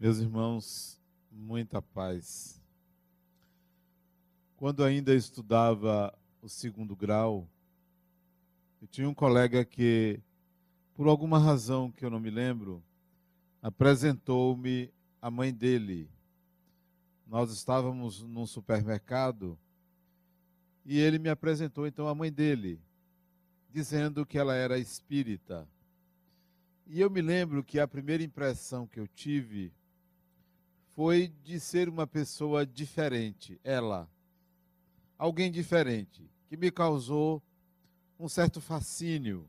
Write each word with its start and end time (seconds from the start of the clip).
Meus 0.00 0.16
irmãos, 0.18 0.98
muita 1.30 1.82
paz. 1.82 2.58
Quando 4.56 4.82
ainda 4.82 5.14
estudava 5.14 6.18
o 6.40 6.48
segundo 6.48 6.96
grau, 6.96 7.46
eu 8.80 8.88
tinha 8.88 9.06
um 9.06 9.12
colega 9.12 9.62
que, 9.62 10.18
por 10.94 11.06
alguma 11.06 11.38
razão 11.38 11.92
que 11.92 12.02
eu 12.02 12.08
não 12.08 12.18
me 12.18 12.30
lembro, 12.30 12.82
apresentou-me 13.60 14.90
a 15.20 15.30
mãe 15.30 15.52
dele. 15.52 16.08
Nós 17.26 17.52
estávamos 17.52 18.22
num 18.22 18.46
supermercado 18.46 19.58
e 20.82 20.98
ele 20.98 21.18
me 21.18 21.28
apresentou 21.28 21.86
então 21.86 22.08
a 22.08 22.14
mãe 22.14 22.32
dele, 22.32 22.80
dizendo 23.68 24.24
que 24.24 24.38
ela 24.38 24.54
era 24.54 24.78
espírita. 24.78 25.68
E 26.86 27.02
eu 27.02 27.10
me 27.10 27.20
lembro 27.20 27.62
que 27.62 27.78
a 27.78 27.86
primeira 27.86 28.22
impressão 28.22 28.86
que 28.86 28.98
eu 28.98 29.06
tive 29.06 29.70
foi 31.00 31.32
de 31.42 31.58
ser 31.58 31.88
uma 31.88 32.06
pessoa 32.06 32.66
diferente, 32.66 33.58
ela. 33.64 34.06
Alguém 35.16 35.50
diferente, 35.50 36.30
que 36.46 36.58
me 36.58 36.70
causou 36.70 37.42
um 38.18 38.28
certo 38.28 38.60
fascínio. 38.60 39.48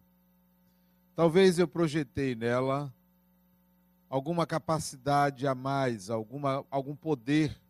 Talvez 1.13 1.59
eu 1.59 1.67
projetei 1.67 2.35
nela 2.35 2.89
alguma 4.09 4.47
capacidade 4.47 5.45
a 5.45 5.53
mais, 5.53 6.09
alguma, 6.09 6.65
algum 6.71 6.95
poder. 6.95 7.61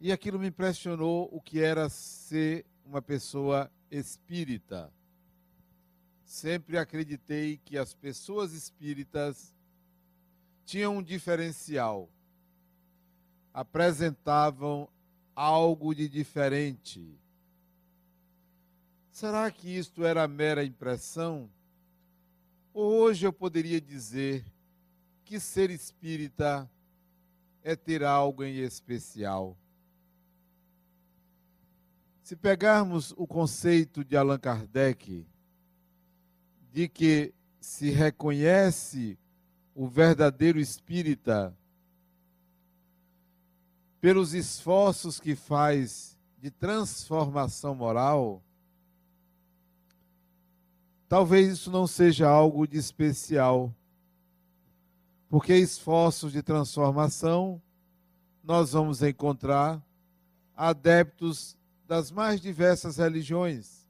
E 0.00 0.10
aquilo 0.10 0.38
me 0.38 0.48
impressionou 0.48 1.28
o 1.30 1.42
que 1.42 1.60
era 1.60 1.90
ser 1.90 2.64
uma 2.86 3.02
pessoa 3.02 3.70
espírita. 3.90 4.90
Sempre 6.24 6.78
acreditei 6.78 7.58
que 7.58 7.76
as 7.76 7.92
pessoas 7.92 8.54
espíritas 8.54 9.53
tinham 10.64 10.98
um 10.98 11.02
diferencial 11.02 12.08
apresentavam 13.54 14.88
algo 15.36 15.94
de 15.94 16.08
diferente. 16.08 17.16
Será 19.12 19.48
que 19.48 19.68
isto 19.68 20.04
era 20.04 20.26
mera 20.26 20.64
impressão? 20.64 21.48
Ou 22.72 22.92
hoje 22.94 23.24
eu 23.24 23.32
poderia 23.32 23.80
dizer 23.80 24.44
que 25.24 25.38
ser 25.38 25.70
espírita 25.70 26.68
é 27.62 27.76
ter 27.76 28.02
algo 28.02 28.42
em 28.42 28.56
especial? 28.56 29.56
Se 32.24 32.34
pegarmos 32.34 33.12
o 33.16 33.24
conceito 33.24 34.04
de 34.04 34.16
Allan 34.16 34.38
Kardec, 34.38 35.24
de 36.72 36.88
que 36.88 37.32
se 37.60 37.90
reconhece 37.90 39.16
o 39.74 39.88
verdadeiro 39.88 40.58
espírita 40.60 41.56
pelos 44.00 44.34
esforços 44.34 45.18
que 45.18 45.34
faz 45.34 46.18
de 46.38 46.50
transformação 46.50 47.74
moral, 47.74 48.42
talvez 51.08 51.50
isso 51.50 51.70
não 51.70 51.86
seja 51.86 52.28
algo 52.28 52.66
de 52.66 52.76
especial. 52.76 53.74
Porque 55.28 55.56
esforços 55.56 56.32
de 56.32 56.42
transformação 56.42 57.60
nós 58.42 58.72
vamos 58.72 59.02
encontrar 59.02 59.82
adeptos 60.54 61.56
das 61.86 62.10
mais 62.10 62.40
diversas 62.40 62.98
religiões. 62.98 63.83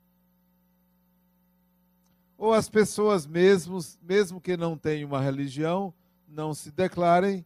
Ou 2.36 2.52
as 2.52 2.68
pessoas 2.68 3.26
mesmo, 3.26 3.78
mesmo 4.02 4.40
que 4.40 4.56
não 4.56 4.76
tenham 4.76 5.08
uma 5.08 5.20
religião, 5.20 5.94
não 6.28 6.52
se 6.52 6.70
declarem, 6.70 7.44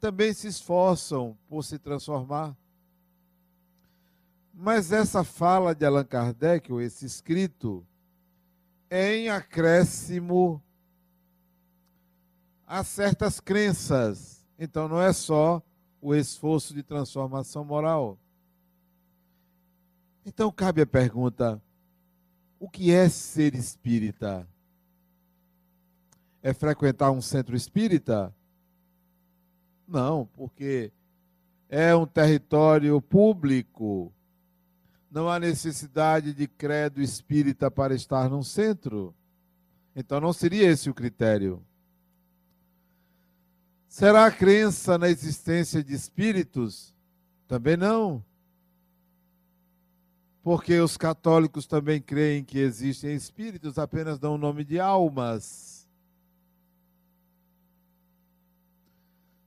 também 0.00 0.32
se 0.32 0.48
esforçam 0.48 1.36
por 1.48 1.62
se 1.64 1.78
transformar. 1.78 2.56
Mas 4.52 4.92
essa 4.92 5.24
fala 5.24 5.74
de 5.74 5.84
Allan 5.84 6.04
Kardec, 6.04 6.72
ou 6.72 6.80
esse 6.80 7.06
escrito, 7.06 7.86
é 8.90 9.16
em 9.16 9.28
acréscimo 9.28 10.62
a 12.66 12.84
certas 12.84 13.40
crenças. 13.40 14.46
Então 14.58 14.88
não 14.88 15.00
é 15.00 15.12
só 15.12 15.62
o 16.00 16.14
esforço 16.14 16.74
de 16.74 16.82
transformação 16.82 17.64
moral. 17.64 18.18
Então 20.24 20.52
cabe 20.52 20.82
a 20.82 20.86
pergunta: 20.86 21.60
o 22.64 22.68
que 22.68 22.90
é 22.90 23.10
ser 23.10 23.54
espírita? 23.54 24.48
É 26.42 26.54
frequentar 26.54 27.10
um 27.10 27.20
centro 27.20 27.54
espírita? 27.54 28.34
Não, 29.86 30.24
porque 30.32 30.90
é 31.68 31.94
um 31.94 32.06
território 32.06 32.98
público. 33.02 34.10
Não 35.10 35.28
há 35.28 35.38
necessidade 35.38 36.32
de 36.32 36.48
credo 36.48 37.02
espírita 37.02 37.70
para 37.70 37.94
estar 37.94 38.30
num 38.30 38.42
centro. 38.42 39.14
Então 39.94 40.18
não 40.18 40.32
seria 40.32 40.66
esse 40.66 40.88
o 40.88 40.94
critério. 40.94 41.62
Será 43.86 44.24
a 44.24 44.32
crença 44.32 44.96
na 44.96 45.10
existência 45.10 45.84
de 45.84 45.92
espíritos? 45.92 46.94
Também 47.46 47.76
não. 47.76 48.24
Porque 50.44 50.78
os 50.78 50.98
católicos 50.98 51.66
também 51.66 52.02
creem 52.02 52.44
que 52.44 52.58
existem 52.58 53.14
espíritos, 53.14 53.78
apenas 53.78 54.18
dão 54.18 54.34
o 54.34 54.38
nome 54.38 54.62
de 54.62 54.78
almas. 54.78 55.88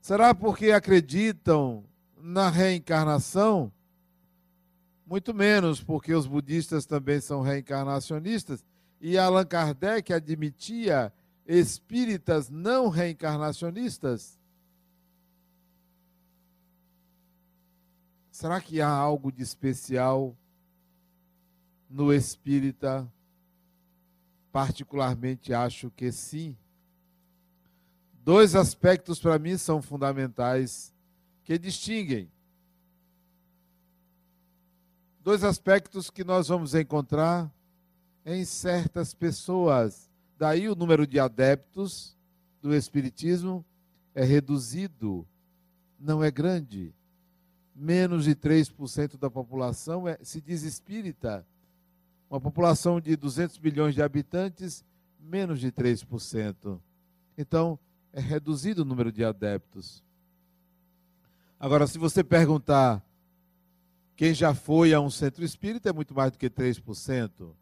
Será 0.00 0.34
porque 0.34 0.72
acreditam 0.72 1.84
na 2.20 2.50
reencarnação? 2.50 3.72
Muito 5.06 5.32
menos, 5.32 5.80
porque 5.80 6.12
os 6.12 6.26
budistas 6.26 6.84
também 6.84 7.20
são 7.20 7.42
reencarnacionistas. 7.42 8.66
E 9.00 9.16
Allan 9.16 9.46
Kardec 9.46 10.12
admitia 10.12 11.12
espíritas 11.46 12.50
não 12.50 12.88
reencarnacionistas. 12.88 14.36
Será 18.32 18.60
que 18.60 18.80
há 18.80 18.90
algo 18.90 19.30
de 19.30 19.44
especial 19.44 20.36
no 21.88 22.12
espírita? 22.12 23.10
Particularmente 24.52 25.52
acho 25.52 25.90
que 25.90 26.10
sim. 26.12 26.56
Dois 28.24 28.54
aspectos 28.54 29.18
para 29.18 29.38
mim 29.38 29.56
são 29.56 29.80
fundamentais 29.80 30.92
que 31.44 31.58
distinguem. 31.58 32.30
Dois 35.22 35.44
aspectos 35.44 36.10
que 36.10 36.24
nós 36.24 36.48
vamos 36.48 36.74
encontrar 36.74 37.50
em 38.24 38.44
certas 38.44 39.14
pessoas. 39.14 40.10
Daí 40.38 40.68
o 40.68 40.74
número 40.74 41.06
de 41.06 41.18
adeptos 41.18 42.16
do 42.60 42.74
Espiritismo 42.74 43.64
é 44.14 44.24
reduzido, 44.24 45.26
não 45.98 46.22
é 46.22 46.30
grande. 46.30 46.94
Menos 47.74 48.24
de 48.24 48.34
3% 48.34 49.16
da 49.16 49.30
população 49.30 50.06
é, 50.06 50.18
se 50.22 50.40
diz 50.40 50.62
espírita. 50.62 51.46
Uma 52.30 52.40
população 52.40 53.00
de 53.00 53.16
200 53.16 53.58
milhões 53.58 53.94
de 53.94 54.02
habitantes, 54.02 54.84
menos 55.18 55.60
de 55.60 55.72
3%. 55.72 56.78
Então, 57.36 57.78
é 58.12 58.20
reduzido 58.20 58.82
o 58.82 58.84
número 58.84 59.10
de 59.10 59.24
adeptos. 59.24 60.02
Agora, 61.58 61.86
se 61.86 61.98
você 61.98 62.22
perguntar 62.22 63.02
quem 64.16 64.34
já 64.34 64.52
foi 64.52 64.92
a 64.92 65.00
um 65.00 65.10
centro 65.10 65.44
espírita, 65.44 65.88
é 65.88 65.92
muito 65.92 66.14
mais 66.14 66.32
do 66.32 66.38
que 66.38 66.50
3%. 66.50 67.52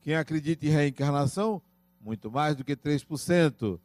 Quem 0.00 0.14
acredita 0.14 0.64
em 0.64 0.70
reencarnação, 0.70 1.60
muito 2.00 2.30
mais 2.30 2.54
do 2.54 2.64
que 2.64 2.76
3%. 2.76 3.78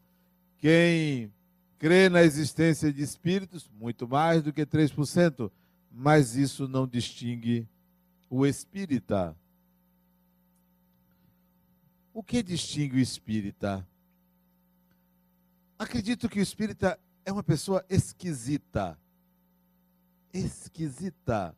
Quem 0.57 1.33
crê 1.79 2.09
na 2.09 2.21
existência 2.21 2.93
de 2.93 3.01
espíritos, 3.01 3.69
muito 3.79 4.07
mais 4.07 4.43
do 4.43 4.53
que 4.53 4.65
3%. 4.65 5.51
Mas 5.91 6.35
isso 6.35 6.67
não 6.67 6.87
distingue 6.87 7.67
o 8.29 8.45
espírita. 8.45 9.35
O 12.13 12.21
que 12.21 12.43
distingue 12.43 12.97
o 12.97 12.99
espírita? 12.99 13.87
Acredito 15.79 16.29
que 16.29 16.39
o 16.39 16.43
espírita 16.43 16.99
é 17.25 17.31
uma 17.31 17.43
pessoa 17.43 17.85
esquisita. 17.89 18.99
Esquisita. 20.33 21.55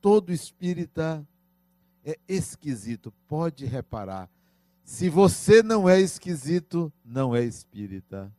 Todo 0.00 0.32
espírita 0.32 1.26
é 2.04 2.18
esquisito, 2.28 3.12
pode 3.26 3.64
reparar. 3.64 4.28
Se 4.84 5.08
você 5.08 5.62
não 5.62 5.88
é 5.88 5.98
esquisito, 5.98 6.92
não 7.04 7.34
é 7.34 7.42
espírita. 7.42 8.30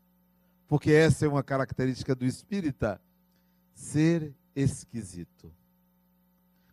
Porque 0.68 0.92
essa 0.92 1.26
é 1.26 1.28
uma 1.28 1.44
característica 1.44 2.16
do 2.16 2.26
espírita, 2.26 3.02
ser 3.74 4.34
esquisito. 4.56 5.52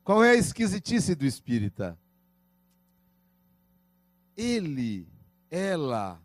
Qual 0.04 0.22
é 0.22 0.32
a 0.32 0.36
esquisitice 0.36 1.14
do 1.14 1.24
espírita? 1.24 1.98
Ele, 4.36 5.06
ela, 5.50 6.20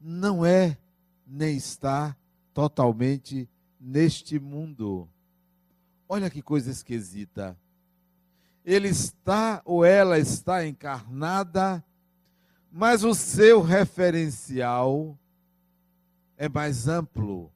não 0.00 0.44
é 0.44 0.78
nem 1.26 1.56
está 1.56 2.16
totalmente 2.54 3.48
neste 3.80 4.38
mundo. 4.38 5.08
Olha 6.08 6.30
que 6.30 6.40
coisa 6.40 6.70
esquisita. 6.70 7.58
Ele 8.64 8.88
está 8.88 9.60
ou 9.64 9.84
ela 9.84 10.18
está 10.18 10.66
encarnada, 10.66 11.84
mas 12.70 13.02
o 13.04 13.14
seu 13.14 13.62
referencial 13.62 15.18
é 16.36 16.48
mais 16.48 16.86
amplo. 16.86 17.50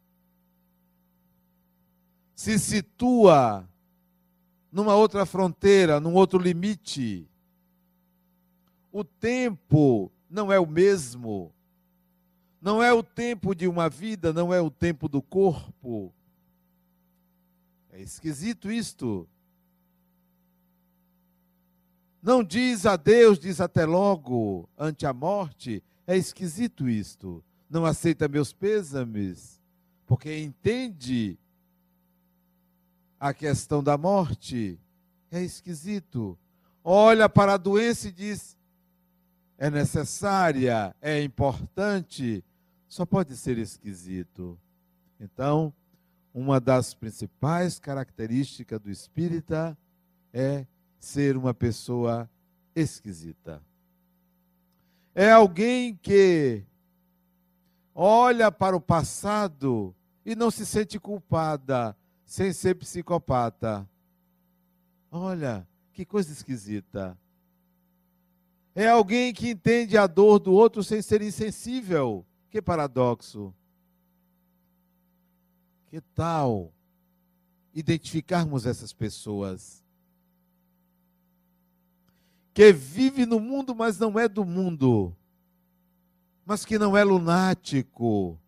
Se 2.35 2.59
situa 2.59 3.69
numa 4.73 4.95
outra 4.95 5.27
fronteira, 5.27 6.01
num 6.01 6.15
outro 6.15 6.39
limite. 6.39 7.30
O 8.93 9.05
tempo 9.05 10.11
não 10.29 10.53
é 10.53 10.59
o 10.59 10.67
mesmo. 10.67 11.53
Não 12.61 12.83
é 12.83 12.93
o 12.93 13.03
tempo 13.03 13.55
de 13.55 13.67
uma 13.67 13.89
vida, 13.89 14.33
não 14.33 14.53
é 14.53 14.61
o 14.61 14.71
tempo 14.71 15.09
do 15.09 15.23
corpo. 15.23 16.13
É 17.91 18.01
esquisito 18.01 18.71
isto. 18.71 19.29
Não 22.23 22.45
diz 22.45 22.85
adeus, 22.85 23.39
diz 23.39 23.61
até 23.61 23.87
logo, 23.87 24.69
ante 24.77 25.07
a 25.07 25.13
morte. 25.13 25.83
É 26.07 26.17
esquisito 26.17 26.89
isto. 26.89 27.43
Não 27.69 27.87
aceita 27.87 28.29
meus 28.29 28.53
pêsames, 28.53 29.61
porque 30.07 30.39
entende 30.39 31.39
a 33.19 33.33
questão 33.33 33.83
da 33.83 33.97
morte. 33.97 34.79
É 35.31 35.43
esquisito. 35.43 36.39
Olha 36.85 37.29
para 37.29 37.55
a 37.55 37.59
doença 37.59 38.09
e 38.09 38.13
diz: 38.13 38.57
é 39.61 39.69
necessária, 39.69 40.97
é 41.03 41.23
importante, 41.23 42.43
só 42.89 43.05
pode 43.05 43.37
ser 43.37 43.59
esquisito. 43.59 44.59
Então, 45.21 45.71
uma 46.33 46.59
das 46.59 46.95
principais 46.95 47.79
características 47.79 48.81
do 48.81 48.91
espírita 48.91 49.77
é 50.33 50.65
ser 50.99 51.37
uma 51.37 51.53
pessoa 51.53 52.29
esquisita. 52.75 53.63
É 55.15 55.31
alguém 55.31 55.95
que 55.95 56.65
olha 57.95 58.51
para 58.51 58.75
o 58.75 58.81
passado 58.81 59.95
e 60.25 60.35
não 60.35 60.51
se 60.51 60.65
sente 60.65 60.99
culpada, 60.99 61.95
sem 62.25 62.51
ser 62.51 62.77
psicopata. 62.77 63.87
Olha, 65.11 65.69
que 65.93 66.07
coisa 66.07 66.33
esquisita. 66.33 67.19
É 68.81 68.89
alguém 68.89 69.31
que 69.31 69.51
entende 69.51 69.99
a 69.99 70.07
dor 70.07 70.39
do 70.39 70.55
outro 70.55 70.83
sem 70.83 71.03
ser 71.03 71.21
insensível. 71.21 72.25
Que 72.49 72.63
paradoxo. 72.63 73.55
Que 75.91 76.01
tal 76.01 76.73
identificarmos 77.75 78.65
essas 78.65 78.91
pessoas? 78.91 79.85
Que 82.55 82.73
vive 82.73 83.27
no 83.27 83.39
mundo, 83.39 83.75
mas 83.75 83.99
não 83.99 84.19
é 84.19 84.27
do 84.27 84.47
mundo. 84.47 85.15
Mas 86.47 86.65
que 86.65 86.79
não 86.79 86.97
é 86.97 87.05
lunático, 87.05 88.41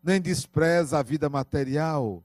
nem 0.00 0.20
despreza 0.20 1.00
a 1.00 1.02
vida 1.02 1.28
material. 1.28 2.22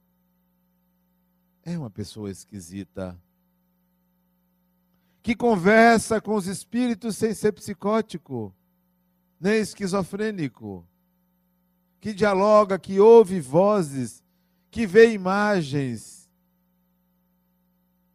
É 1.63 1.75
uma 1.79 1.89
pessoa 1.89 2.29
esquisita 2.29 3.19
que 5.23 5.33
conversa 5.33 6.19
com 6.19 6.35
os 6.35 6.47
espíritos 6.47 7.15
sem 7.15 7.33
ser 7.33 7.53
psicótico, 7.53 8.53
nem 9.39 9.61
esquizofrênico, 9.61 10.85
que 12.01 12.13
dialoga, 12.13 12.77
que 12.77 12.99
ouve 12.99 13.39
vozes, 13.39 14.21
que 14.69 14.85
vê 14.85 15.13
imagens. 15.13 16.29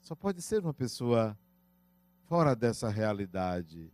Só 0.02 0.14
pode 0.14 0.42
ser 0.42 0.60
uma 0.60 0.74
pessoa 0.74 1.36
fora 2.26 2.54
dessa 2.54 2.90
realidade, 2.90 3.90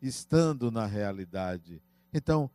estando 0.00 0.70
na 0.70 0.86
realidade. 0.86 1.82
Então, 2.10 2.50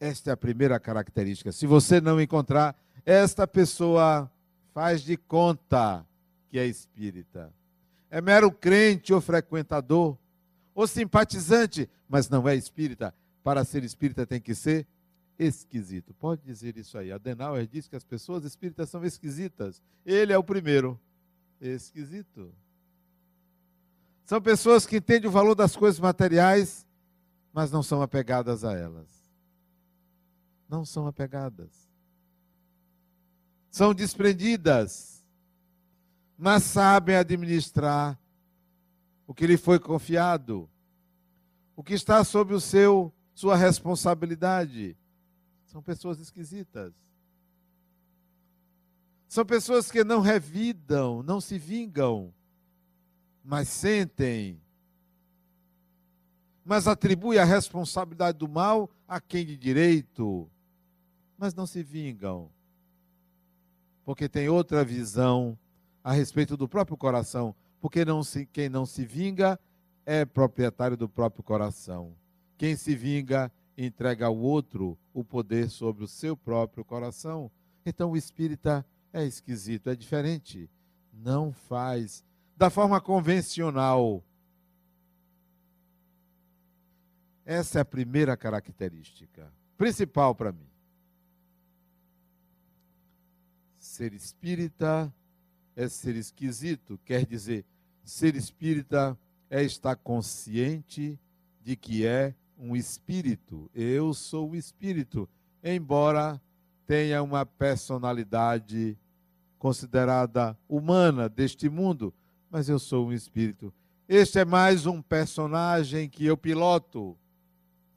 esta 0.00 0.30
é 0.30 0.32
a 0.32 0.36
primeira 0.36 0.80
característica. 0.80 1.52
Se 1.52 1.64
você 1.64 2.00
não 2.00 2.20
encontrar, 2.20 2.76
esta 3.06 3.46
pessoa 3.46 4.28
faz 4.72 5.02
de 5.02 5.16
conta 5.16 6.04
que 6.48 6.58
é 6.58 6.66
espírita 6.66 7.52
é 8.14 8.20
mero 8.20 8.52
crente 8.52 9.12
ou 9.12 9.20
frequentador, 9.20 10.16
ou 10.72 10.86
simpatizante, 10.86 11.90
mas 12.08 12.28
não 12.28 12.48
é 12.48 12.54
espírita. 12.54 13.12
Para 13.42 13.64
ser 13.64 13.82
espírita 13.82 14.24
tem 14.24 14.40
que 14.40 14.54
ser 14.54 14.86
esquisito. 15.36 16.14
Pode 16.14 16.40
dizer 16.42 16.76
isso 16.76 16.96
aí. 16.96 17.10
Adenauer 17.10 17.66
diz 17.66 17.88
que 17.88 17.96
as 17.96 18.04
pessoas 18.04 18.44
espíritas 18.44 18.88
são 18.88 19.04
esquisitas. 19.04 19.82
Ele 20.06 20.32
é 20.32 20.38
o 20.38 20.44
primeiro. 20.44 20.96
Esquisito. 21.60 22.54
São 24.24 24.40
pessoas 24.40 24.86
que 24.86 24.98
entendem 24.98 25.28
o 25.28 25.32
valor 25.32 25.56
das 25.56 25.74
coisas 25.74 25.98
materiais, 25.98 26.86
mas 27.52 27.72
não 27.72 27.82
são 27.82 28.00
apegadas 28.00 28.62
a 28.64 28.74
elas. 28.74 29.08
Não 30.68 30.84
são 30.84 31.08
apegadas. 31.08 31.90
São 33.72 33.92
desprendidas 33.92 35.13
mas 36.44 36.62
sabem 36.64 37.16
administrar 37.16 38.20
o 39.26 39.32
que 39.32 39.46
lhe 39.46 39.56
foi 39.56 39.78
confiado, 39.78 40.68
o 41.74 41.82
que 41.82 41.94
está 41.94 42.22
sob 42.22 42.52
o 42.52 42.60
seu 42.60 43.10
sua 43.34 43.56
responsabilidade. 43.56 44.94
São 45.64 45.82
pessoas 45.82 46.20
esquisitas. 46.20 46.92
São 49.26 49.42
pessoas 49.46 49.90
que 49.90 50.04
não 50.04 50.20
revidam, 50.20 51.22
não 51.22 51.40
se 51.40 51.58
vingam, 51.58 52.30
mas 53.42 53.66
sentem. 53.66 54.60
Mas 56.62 56.86
atribuem 56.86 57.38
a 57.38 57.44
responsabilidade 57.44 58.36
do 58.36 58.46
mal 58.46 58.90
a 59.08 59.18
quem 59.18 59.46
de 59.46 59.56
direito, 59.56 60.46
mas 61.38 61.54
não 61.54 61.66
se 61.66 61.82
vingam. 61.82 62.50
Porque 64.04 64.28
tem 64.28 64.50
outra 64.50 64.84
visão 64.84 65.58
a 66.04 66.12
respeito 66.12 66.54
do 66.54 66.68
próprio 66.68 66.98
coração, 66.98 67.56
porque 67.80 68.04
não 68.04 68.22
se, 68.22 68.44
quem 68.44 68.68
não 68.68 68.84
se 68.84 69.06
vinga 69.06 69.58
é 70.04 70.26
proprietário 70.26 70.98
do 70.98 71.08
próprio 71.08 71.42
coração. 71.42 72.14
Quem 72.58 72.76
se 72.76 72.94
vinga 72.94 73.50
entrega 73.76 74.26
ao 74.26 74.36
outro 74.36 74.98
o 75.14 75.24
poder 75.24 75.70
sobre 75.70 76.04
o 76.04 76.08
seu 76.08 76.36
próprio 76.36 76.84
coração. 76.84 77.50
Então 77.86 78.10
o 78.10 78.16
espírita 78.16 78.86
é 79.14 79.24
esquisito, 79.24 79.88
é 79.88 79.96
diferente. 79.96 80.70
Não 81.10 81.52
faz 81.52 82.22
da 82.54 82.68
forma 82.68 83.00
convencional. 83.00 84.22
Essa 87.46 87.78
é 87.78 87.82
a 87.82 87.84
primeira 87.84 88.36
característica, 88.36 89.50
principal 89.76 90.34
para 90.34 90.52
mim. 90.52 90.68
Ser 93.78 94.12
espírita 94.12 95.12
é 95.76 95.88
ser 95.88 96.16
esquisito, 96.16 96.98
quer 97.04 97.26
dizer, 97.26 97.64
ser 98.04 98.36
espírita 98.36 99.18
é 99.50 99.62
estar 99.62 99.96
consciente 99.96 101.18
de 101.62 101.76
que 101.76 102.06
é 102.06 102.34
um 102.58 102.76
espírito. 102.76 103.70
Eu 103.74 104.14
sou 104.14 104.50
o 104.50 104.56
espírito, 104.56 105.28
embora 105.62 106.40
tenha 106.86 107.22
uma 107.22 107.44
personalidade 107.46 108.96
considerada 109.58 110.56
humana 110.68 111.28
deste 111.28 111.68
mundo, 111.68 112.12
mas 112.50 112.68
eu 112.68 112.78
sou 112.78 113.08
um 113.08 113.12
espírito. 113.12 113.72
Este 114.06 114.40
é 114.40 114.44
mais 114.44 114.84
um 114.84 115.00
personagem 115.00 116.08
que 116.08 116.26
eu 116.26 116.36
piloto, 116.36 117.16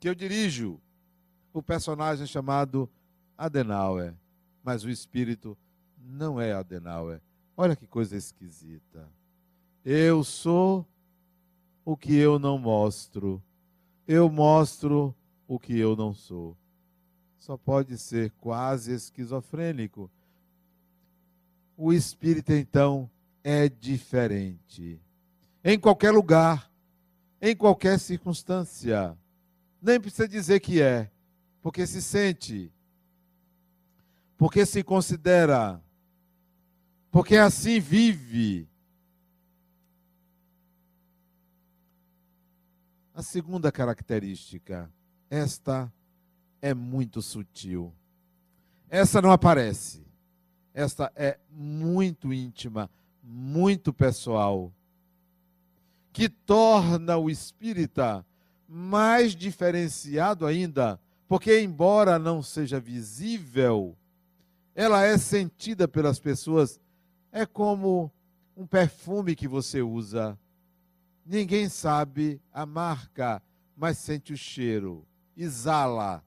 que 0.00 0.08
eu 0.08 0.14
dirijo. 0.14 0.80
O 1.52 1.62
personagem 1.62 2.26
chamado 2.26 2.88
Adenauer, 3.36 4.14
mas 4.62 4.84
o 4.84 4.90
espírito 4.90 5.56
não 5.98 6.40
é 6.40 6.52
Adenauer. 6.52 7.20
Olha 7.60 7.74
que 7.74 7.88
coisa 7.88 8.16
esquisita. 8.16 9.10
Eu 9.84 10.22
sou 10.22 10.86
o 11.84 11.96
que 11.96 12.14
eu 12.14 12.38
não 12.38 12.56
mostro. 12.56 13.42
Eu 14.06 14.30
mostro 14.30 15.12
o 15.48 15.58
que 15.58 15.76
eu 15.76 15.96
não 15.96 16.14
sou. 16.14 16.56
Só 17.36 17.56
pode 17.56 17.98
ser 17.98 18.30
quase 18.40 18.92
esquizofrênico. 18.92 20.08
O 21.76 21.92
espírito, 21.92 22.52
então, 22.52 23.10
é 23.42 23.68
diferente. 23.68 25.02
Em 25.64 25.80
qualquer 25.80 26.12
lugar, 26.12 26.70
em 27.42 27.56
qualquer 27.56 27.98
circunstância. 27.98 29.18
Nem 29.82 30.00
precisa 30.00 30.28
dizer 30.28 30.60
que 30.60 30.80
é, 30.80 31.10
porque 31.60 31.88
se 31.88 32.00
sente, 32.00 32.72
porque 34.36 34.64
se 34.64 34.84
considera 34.84 35.82
porque 37.10 37.36
assim 37.36 37.80
vive. 37.80 38.68
A 43.14 43.22
segunda 43.22 43.72
característica, 43.72 44.90
esta 45.28 45.92
é 46.62 46.72
muito 46.72 47.20
sutil. 47.20 47.92
essa 48.88 49.20
não 49.20 49.30
aparece. 49.30 50.06
Esta 50.72 51.10
é 51.16 51.36
muito 51.50 52.32
íntima, 52.32 52.88
muito 53.20 53.92
pessoal, 53.92 54.72
que 56.12 56.28
torna 56.28 57.16
o 57.16 57.28
espírita 57.28 58.24
mais 58.68 59.34
diferenciado 59.34 60.46
ainda, 60.46 61.00
porque, 61.26 61.60
embora 61.60 62.18
não 62.18 62.42
seja 62.42 62.78
visível, 62.78 63.96
ela 64.74 65.04
é 65.04 65.18
sentida 65.18 65.88
pelas 65.88 66.20
pessoas. 66.20 66.80
É 67.30 67.44
como 67.44 68.12
um 68.56 68.66
perfume 68.66 69.36
que 69.36 69.46
você 69.46 69.82
usa. 69.82 70.38
Ninguém 71.24 71.68
sabe 71.68 72.40
a 72.52 72.64
marca, 72.64 73.42
mas 73.76 73.98
sente 73.98 74.32
o 74.32 74.36
cheiro, 74.36 75.06
exala. 75.36 76.24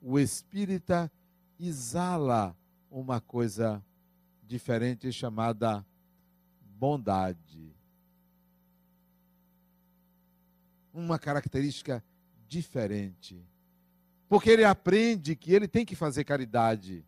O 0.00 0.18
espírita 0.18 1.10
exala 1.58 2.56
uma 2.90 3.20
coisa 3.20 3.82
diferente 4.42 5.10
chamada 5.10 5.84
bondade. 6.60 7.74
Uma 10.92 11.18
característica 11.18 12.04
diferente. 12.46 13.44
Porque 14.28 14.50
ele 14.50 14.64
aprende 14.64 15.34
que 15.34 15.52
ele 15.52 15.66
tem 15.66 15.84
que 15.84 15.96
fazer 15.96 16.24
caridade. 16.24 17.04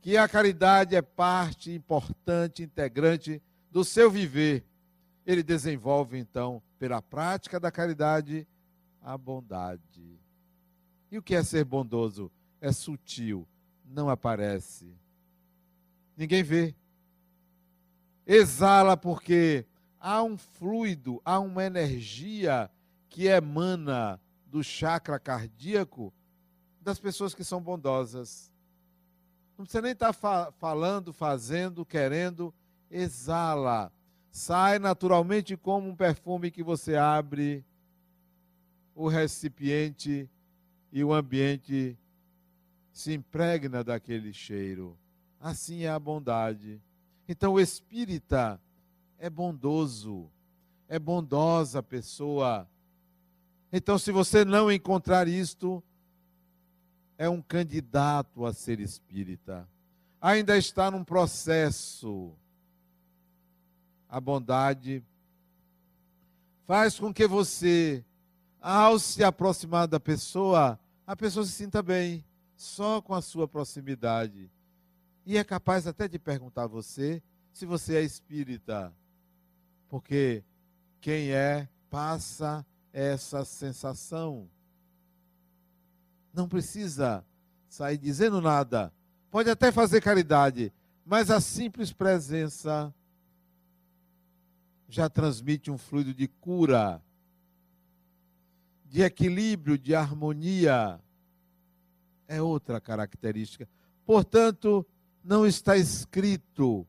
Que 0.00 0.16
a 0.16 0.28
caridade 0.28 0.94
é 0.94 1.02
parte 1.02 1.72
importante, 1.72 2.62
integrante 2.62 3.42
do 3.70 3.84
seu 3.84 4.10
viver. 4.10 4.64
Ele 5.26 5.42
desenvolve, 5.42 6.18
então, 6.18 6.62
pela 6.78 7.02
prática 7.02 7.58
da 7.58 7.70
caridade, 7.70 8.46
a 9.02 9.16
bondade. 9.18 10.18
E 11.10 11.18
o 11.18 11.22
que 11.22 11.34
é 11.34 11.42
ser 11.42 11.64
bondoso? 11.64 12.30
É 12.60 12.72
sutil, 12.72 13.46
não 13.84 14.08
aparece. 14.08 14.92
Ninguém 16.16 16.42
vê. 16.42 16.74
Exala 18.26 18.96
porque 18.96 19.66
há 20.00 20.22
um 20.22 20.36
fluido, 20.36 21.20
há 21.24 21.38
uma 21.38 21.64
energia 21.64 22.70
que 23.08 23.26
emana 23.26 24.20
do 24.46 24.62
chakra 24.62 25.18
cardíaco 25.18 26.12
das 26.80 26.98
pessoas 26.98 27.34
que 27.34 27.44
são 27.44 27.60
bondosas. 27.60 28.52
Não 29.56 29.64
precisa 29.64 29.82
nem 29.82 29.92
estar 29.92 30.08
tá 30.08 30.12
fa 30.12 30.52
falando, 30.52 31.12
fazendo, 31.12 31.84
querendo, 31.84 32.52
exala. 32.90 33.92
Sai 34.30 34.78
naturalmente 34.78 35.56
como 35.56 35.88
um 35.88 35.96
perfume 35.96 36.50
que 36.50 36.62
você 36.62 36.96
abre 36.96 37.64
o 38.94 39.08
recipiente 39.08 40.28
e 40.92 41.02
o 41.02 41.12
ambiente 41.12 41.98
se 42.92 43.14
impregna 43.14 43.82
daquele 43.82 44.32
cheiro. 44.32 44.98
Assim 45.40 45.84
é 45.84 45.90
a 45.90 45.98
bondade. 45.98 46.80
Então 47.28 47.54
o 47.54 47.60
espírita 47.60 48.60
é 49.18 49.28
bondoso, 49.28 50.30
é 50.88 50.98
bondosa 50.98 51.80
a 51.80 51.82
pessoa. 51.82 52.68
Então, 53.72 53.98
se 53.98 54.12
você 54.12 54.44
não 54.44 54.70
encontrar 54.70 55.26
isto, 55.28 55.82
é 57.18 57.28
um 57.28 57.40
candidato 57.40 58.44
a 58.44 58.52
ser 58.52 58.80
espírita. 58.80 59.68
Ainda 60.20 60.56
está 60.56 60.90
num 60.90 61.04
processo. 61.04 62.32
A 64.08 64.20
bondade 64.20 65.02
faz 66.66 66.98
com 66.98 67.12
que 67.12 67.26
você, 67.26 68.04
ao 68.60 68.98
se 68.98 69.22
aproximar 69.22 69.86
da 69.86 70.00
pessoa, 70.00 70.78
a 71.06 71.14
pessoa 71.14 71.44
se 71.44 71.52
sinta 71.52 71.82
bem 71.82 72.24
só 72.56 73.00
com 73.00 73.14
a 73.14 73.22
sua 73.22 73.46
proximidade. 73.46 74.50
E 75.24 75.36
é 75.36 75.44
capaz 75.44 75.86
até 75.86 76.08
de 76.08 76.18
perguntar 76.18 76.64
a 76.64 76.68
você 76.68 77.22
se 77.52 77.66
você 77.66 77.96
é 77.96 78.02
espírita. 78.02 78.92
Porque 79.88 80.42
quem 81.00 81.30
é 81.30 81.68
passa 81.90 82.64
essa 82.92 83.44
sensação. 83.44 84.48
Não 86.36 86.46
precisa 86.46 87.24
sair 87.68 87.98
dizendo 87.98 88.40
nada. 88.40 88.92
Pode 89.30 89.50
até 89.50 89.72
fazer 89.72 90.00
caridade, 90.00 90.72
mas 91.04 91.30
a 91.30 91.40
simples 91.40 91.92
presença 91.92 92.94
já 94.88 95.08
transmite 95.08 95.68
um 95.68 95.76
fluido 95.76 96.14
de 96.14 96.28
cura, 96.28 97.02
de 98.84 99.02
equilíbrio, 99.02 99.76
de 99.76 99.96
harmonia 99.96 101.00
é 102.28 102.40
outra 102.40 102.80
característica. 102.80 103.68
Portanto, 104.04 104.86
não 105.24 105.44
está 105.44 105.76
escrito 105.76 106.86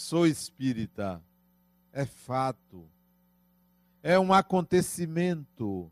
sou 0.00 0.26
espírita. 0.26 1.22
É 1.92 2.04
fato. 2.04 2.88
É 4.02 4.18
um 4.18 4.32
acontecimento. 4.32 5.90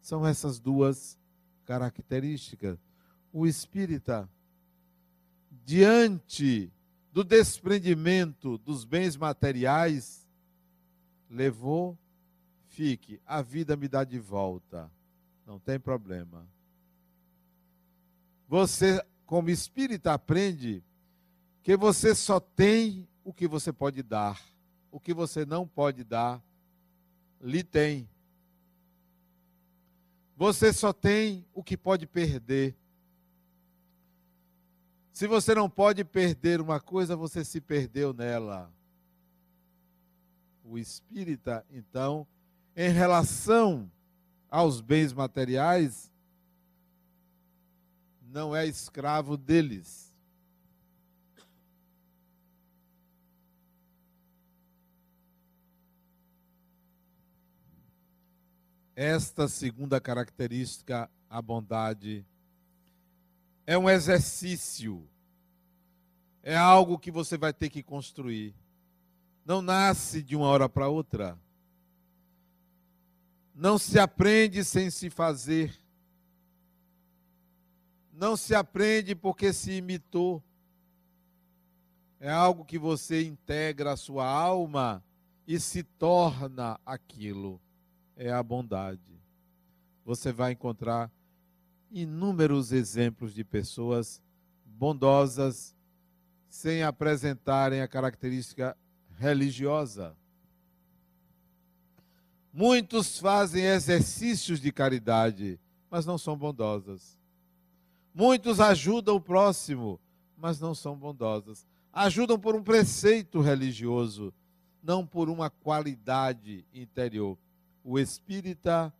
São 0.00 0.26
essas 0.26 0.58
duas 0.58 1.18
características. 1.70 2.76
O 3.32 3.46
espírita, 3.46 4.28
diante 5.64 6.68
do 7.12 7.22
desprendimento 7.22 8.58
dos 8.58 8.84
bens 8.84 9.16
materiais, 9.16 10.28
levou, 11.30 11.96
fique, 12.66 13.20
a 13.24 13.40
vida 13.40 13.76
me 13.76 13.86
dá 13.86 14.02
de 14.02 14.18
volta. 14.18 14.90
Não 15.46 15.60
tem 15.60 15.78
problema. 15.78 16.44
Você, 18.48 19.00
como 19.24 19.48
espírita, 19.48 20.12
aprende 20.12 20.82
que 21.62 21.76
você 21.76 22.16
só 22.16 22.40
tem 22.40 23.06
o 23.22 23.32
que 23.32 23.46
você 23.46 23.72
pode 23.72 24.02
dar. 24.02 24.42
O 24.90 24.98
que 24.98 25.14
você 25.14 25.46
não 25.46 25.68
pode 25.68 26.02
dar, 26.02 26.42
lhe 27.40 27.62
tem. 27.62 28.08
Você 30.40 30.72
só 30.72 30.90
tem 30.90 31.44
o 31.52 31.62
que 31.62 31.76
pode 31.76 32.06
perder. 32.06 32.74
Se 35.12 35.26
você 35.26 35.54
não 35.54 35.68
pode 35.68 36.02
perder 36.02 36.62
uma 36.62 36.80
coisa, 36.80 37.14
você 37.14 37.44
se 37.44 37.60
perdeu 37.60 38.14
nela. 38.14 38.72
O 40.64 40.78
espírita, 40.78 41.62
então, 41.70 42.26
em 42.74 42.88
relação 42.88 43.92
aos 44.50 44.80
bens 44.80 45.12
materiais, 45.12 46.10
não 48.22 48.56
é 48.56 48.66
escravo 48.66 49.36
deles. 49.36 50.09
Esta 59.02 59.48
segunda 59.48 59.98
característica, 59.98 61.10
a 61.30 61.40
bondade, 61.40 62.22
é 63.66 63.78
um 63.78 63.88
exercício, 63.88 65.08
é 66.42 66.54
algo 66.54 66.98
que 66.98 67.10
você 67.10 67.38
vai 67.38 67.50
ter 67.50 67.70
que 67.70 67.82
construir. 67.82 68.54
Não 69.42 69.62
nasce 69.62 70.22
de 70.22 70.36
uma 70.36 70.48
hora 70.48 70.68
para 70.68 70.86
outra. 70.88 71.38
Não 73.54 73.78
se 73.78 73.98
aprende 73.98 74.62
sem 74.62 74.90
se 74.90 75.08
fazer. 75.08 75.74
Não 78.12 78.36
se 78.36 78.54
aprende 78.54 79.14
porque 79.14 79.50
se 79.54 79.72
imitou. 79.72 80.44
É 82.20 82.30
algo 82.30 82.66
que 82.66 82.78
você 82.78 83.24
integra 83.24 83.92
a 83.92 83.96
sua 83.96 84.26
alma 84.26 85.02
e 85.46 85.58
se 85.58 85.82
torna 85.82 86.78
aquilo. 86.84 87.58
É 88.22 88.30
a 88.30 88.42
bondade. 88.42 89.18
Você 90.04 90.30
vai 90.30 90.52
encontrar 90.52 91.10
inúmeros 91.90 92.70
exemplos 92.70 93.32
de 93.32 93.42
pessoas 93.42 94.22
bondosas 94.62 95.74
sem 96.46 96.82
apresentarem 96.82 97.80
a 97.80 97.88
característica 97.88 98.76
religiosa. 99.18 100.14
Muitos 102.52 103.18
fazem 103.18 103.64
exercícios 103.64 104.60
de 104.60 104.70
caridade, 104.70 105.58
mas 105.90 106.04
não 106.04 106.18
são 106.18 106.36
bondosas. 106.36 107.18
Muitos 108.12 108.60
ajudam 108.60 109.16
o 109.16 109.20
próximo, 109.20 109.98
mas 110.36 110.60
não 110.60 110.74
são 110.74 110.94
bondosas. 110.94 111.66
Ajudam 111.90 112.38
por 112.38 112.54
um 112.54 112.62
preceito 112.62 113.40
religioso, 113.40 114.30
não 114.82 115.06
por 115.06 115.30
uma 115.30 115.48
qualidade 115.48 116.66
interior. 116.74 117.38
O 117.90 117.98
espírita 117.98 118.94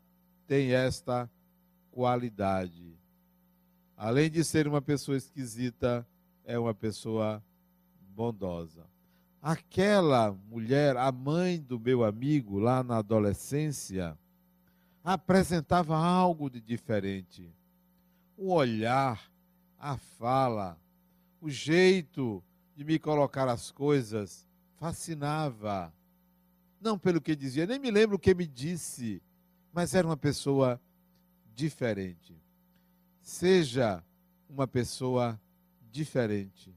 tem 0.48 0.72
esta 0.72 1.30
qualidade. 1.92 2.98
Além 3.96 4.28
de 4.28 4.42
ser 4.42 4.66
uma 4.66 4.82
pessoa 4.82 5.16
esquisita, 5.16 6.04
é 6.44 6.58
uma 6.58 6.74
pessoa 6.74 7.40
bondosa. 8.16 8.84
Aquela 9.40 10.32
mulher, 10.32 10.96
a 10.96 11.12
mãe 11.12 11.60
do 11.60 11.78
meu 11.78 12.02
amigo, 12.02 12.58
lá 12.58 12.82
na 12.82 12.96
adolescência, 12.96 14.18
apresentava 15.04 15.96
algo 15.96 16.50
de 16.50 16.60
diferente 16.60 17.48
o 18.36 18.52
olhar 18.52 19.30
a 19.78 19.96
fala, 19.96 20.76
o 21.40 21.48
jeito 21.48 22.42
de 22.74 22.82
me 22.82 22.98
colocar 22.98 23.46
as 23.46 23.70
coisas 23.70 24.44
fascinava. 24.80 25.92
Não 26.80 26.98
pelo 26.98 27.20
que 27.20 27.36
dizia, 27.36 27.66
nem 27.66 27.78
me 27.78 27.90
lembro 27.90 28.16
o 28.16 28.18
que 28.18 28.34
me 28.34 28.46
disse, 28.46 29.22
mas 29.72 29.94
era 29.94 30.06
uma 30.06 30.16
pessoa 30.16 30.80
diferente. 31.54 32.34
Seja 33.20 34.02
uma 34.48 34.66
pessoa 34.66 35.38
diferente. 35.90 36.74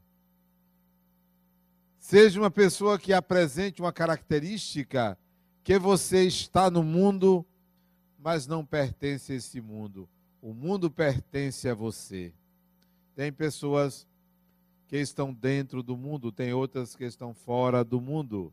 Seja 1.98 2.38
uma 2.38 2.50
pessoa 2.50 2.98
que 2.98 3.14
apresente 3.14 3.80
uma 3.80 3.92
característica 3.92 5.18
que 5.62 5.78
você 5.78 6.24
está 6.24 6.70
no 6.70 6.82
mundo, 6.82 7.46
mas 8.18 8.46
não 8.46 8.64
pertence 8.64 9.32
a 9.32 9.36
esse 9.36 9.58
mundo. 9.58 10.06
O 10.42 10.52
mundo 10.52 10.90
pertence 10.90 11.66
a 11.66 11.74
você. 11.74 12.30
Tem 13.16 13.32
pessoas 13.32 14.06
que 14.86 14.98
estão 14.98 15.32
dentro 15.32 15.82
do 15.82 15.96
mundo, 15.96 16.30
tem 16.30 16.52
outras 16.52 16.94
que 16.94 17.04
estão 17.04 17.32
fora 17.32 17.82
do 17.82 18.00
mundo. 18.00 18.52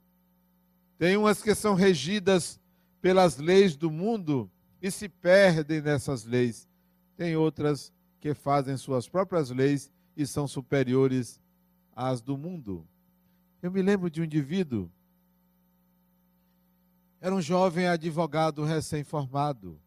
Tem 1.01 1.17
umas 1.17 1.41
que 1.41 1.55
são 1.55 1.73
regidas 1.73 2.61
pelas 3.01 3.37
leis 3.37 3.75
do 3.75 3.89
mundo 3.89 4.47
e 4.79 4.91
se 4.91 5.09
perdem 5.09 5.81
nessas 5.81 6.25
leis. 6.25 6.69
Tem 7.17 7.35
outras 7.35 7.91
que 8.19 8.35
fazem 8.35 8.77
suas 8.77 9.09
próprias 9.09 9.49
leis 9.49 9.91
e 10.15 10.27
são 10.27 10.47
superiores 10.47 11.41
às 11.95 12.21
do 12.21 12.37
mundo. 12.37 12.87
Eu 13.63 13.71
me 13.71 13.81
lembro 13.81 14.11
de 14.11 14.21
um 14.21 14.25
indivíduo, 14.25 14.91
era 17.19 17.33
um 17.33 17.41
jovem 17.41 17.87
advogado 17.87 18.63
recém-formado. 18.63 19.81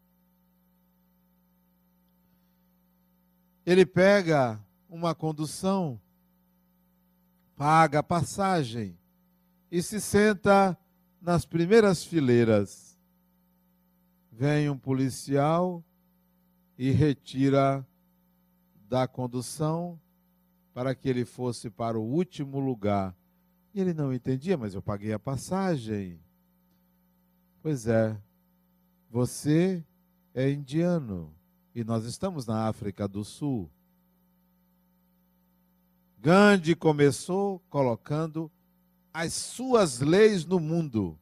Ele 3.64 3.86
pega 3.86 4.60
uma 4.88 5.14
condução, 5.14 6.00
paga 7.54 8.02
passagem 8.02 8.98
e 9.70 9.80
se 9.80 10.00
senta 10.00 10.76
nas 11.24 11.46
primeiras 11.46 12.04
fileiras. 12.04 12.98
Vem 14.30 14.68
um 14.68 14.76
policial 14.76 15.82
e 16.76 16.90
retira 16.90 17.86
da 18.90 19.08
condução 19.08 19.98
para 20.74 20.94
que 20.94 21.08
ele 21.08 21.24
fosse 21.24 21.70
para 21.70 21.98
o 21.98 22.02
último 22.02 22.60
lugar 22.60 23.16
e 23.72 23.80
ele 23.80 23.94
não 23.94 24.12
entendia, 24.12 24.58
mas 24.58 24.74
eu 24.74 24.82
paguei 24.82 25.14
a 25.14 25.18
passagem. 25.18 26.20
Pois 27.62 27.86
é, 27.86 28.20
você 29.10 29.82
é 30.34 30.50
indiano 30.50 31.34
e 31.74 31.82
nós 31.82 32.04
estamos 32.04 32.44
na 32.46 32.68
África 32.68 33.08
do 33.08 33.24
Sul. 33.24 33.70
Gandhi 36.20 36.74
começou 36.74 37.60
colocando 37.70 38.50
as 39.14 39.32
suas 39.32 40.00
leis 40.00 40.44
no 40.44 40.58
mundo. 40.58 41.16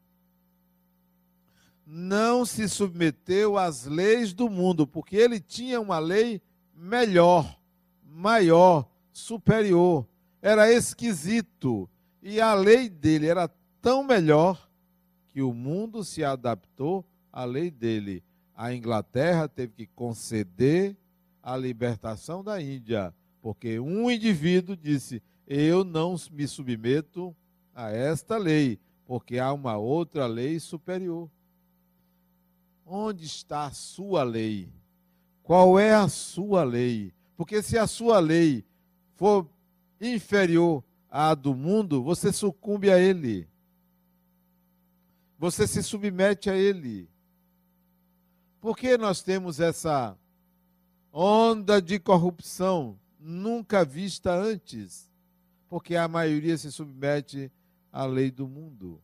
Não 1.84 2.46
se 2.46 2.66
submeteu 2.66 3.58
às 3.58 3.84
leis 3.84 4.32
do 4.32 4.49
mundo, 4.49 4.87
porque 4.87 5.14
ele 5.14 5.38
tinha 5.38 5.78
uma 5.78 5.99
lei 5.99 6.40
melhor, 6.75 7.61
maior, 8.02 8.88
superior. 9.12 10.06
Era 10.40 10.72
esquisito, 10.72 11.88
e 12.22 12.40
a 12.40 12.54
lei 12.54 12.88
dele 12.88 13.26
era 13.26 13.46
tão 13.82 14.02
melhor 14.02 14.70
que 15.28 15.42
o 15.42 15.52
mundo 15.52 16.02
se 16.02 16.25
adaptou 16.25 17.04
à 17.30 17.44
lei 17.44 17.70
dele. 17.70 18.25
A 18.56 18.73
Inglaterra 18.73 19.47
teve 19.49 19.75
que 19.75 19.86
conceder 19.86 20.97
a 21.43 21.56
libertação 21.58 22.43
da 22.43 22.60
Índia, 22.62 23.14
porque 23.43 23.78
um 23.78 24.10
indivíduo 24.10 24.75
disse: 24.75 25.23
Eu 25.47 25.84
não 25.84 26.17
me 26.30 26.49
submeto 26.49 27.36
a 27.75 27.91
esta 27.91 28.37
lei, 28.37 28.78
porque 29.06 29.39
há 29.39 29.52
uma 29.52 29.76
outra 29.76 30.26
lei 30.26 30.61
superior. 30.61 31.30
Onde 32.85 33.25
está 33.25 33.67
a 33.67 33.71
sua 33.71 34.23
lei? 34.23 34.69
Qual 35.43 35.78
é 35.78 35.95
a 35.95 36.08
sua 36.08 36.63
lei? 36.65 37.13
Porque 37.37 37.63
se 37.63 37.78
a 37.78 37.87
sua 37.87 38.19
lei 38.21 38.65
for 39.17 39.49
inferior 40.00 40.85
a 41.11 41.35
do 41.35 41.54
mundo, 41.54 42.02
você 42.02 42.32
sucumbe 42.32 42.91
a 42.91 42.99
ele. 42.99 43.49
Você 45.39 45.67
se 45.67 45.82
submete 45.82 46.49
a 46.49 46.54
ele. 46.54 47.08
Por 48.61 48.76
que 48.76 48.97
nós 48.97 49.23
temos 49.23 49.58
essa 49.58 50.17
onda 51.13 51.82
de 51.82 51.99
corrupção 51.99 52.99
nunca 53.19 53.85
vista 53.85 54.32
antes? 54.32 55.11
Porque 55.69 55.97
a 55.97 56.06
maioria 56.06 56.56
se 56.56 56.71
submete 56.71 57.50
à 57.93 58.07
lei 58.07 58.31
do 58.31 58.49
mundo. 58.49 59.00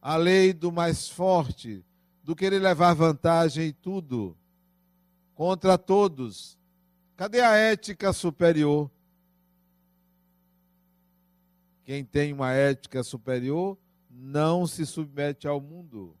A 0.00 0.16
lei 0.16 0.52
do 0.52 0.70
mais 0.70 1.08
forte, 1.08 1.84
do 2.22 2.36
querer 2.36 2.60
levar 2.60 2.94
vantagem 2.94 3.68
em 3.68 3.72
tudo, 3.72 4.36
contra 5.34 5.76
todos. 5.76 6.56
Cadê 7.16 7.40
a 7.40 7.54
ética 7.56 8.12
superior? 8.12 8.90
Quem 11.84 12.04
tem 12.04 12.32
uma 12.32 12.52
ética 12.52 13.02
superior 13.02 13.76
não 14.08 14.66
se 14.66 14.86
submete 14.86 15.48
ao 15.48 15.60
mundo. 15.60 16.16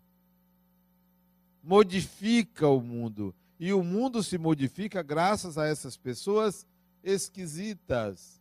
Modifica 1.62 2.66
o 2.66 2.80
mundo. 2.80 3.34
E 3.58 3.72
o 3.72 3.82
mundo 3.82 4.22
se 4.22 4.36
modifica 4.36 5.02
graças 5.02 5.58
a 5.58 5.66
essas 5.66 5.96
pessoas 5.96 6.66
esquisitas, 7.04 8.39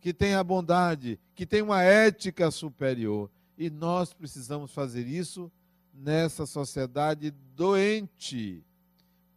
que 0.00 0.12
têm 0.12 0.34
a 0.34 0.42
bondade, 0.42 1.20
que 1.34 1.44
têm 1.44 1.62
uma 1.62 1.82
ética 1.82 2.50
superior. 2.50 3.30
E 3.56 3.68
nós 3.68 4.12
precisamos 4.12 4.72
fazer 4.72 5.06
isso 5.06 5.52
nessa 5.92 6.46
sociedade 6.46 7.30
doente, 7.54 8.64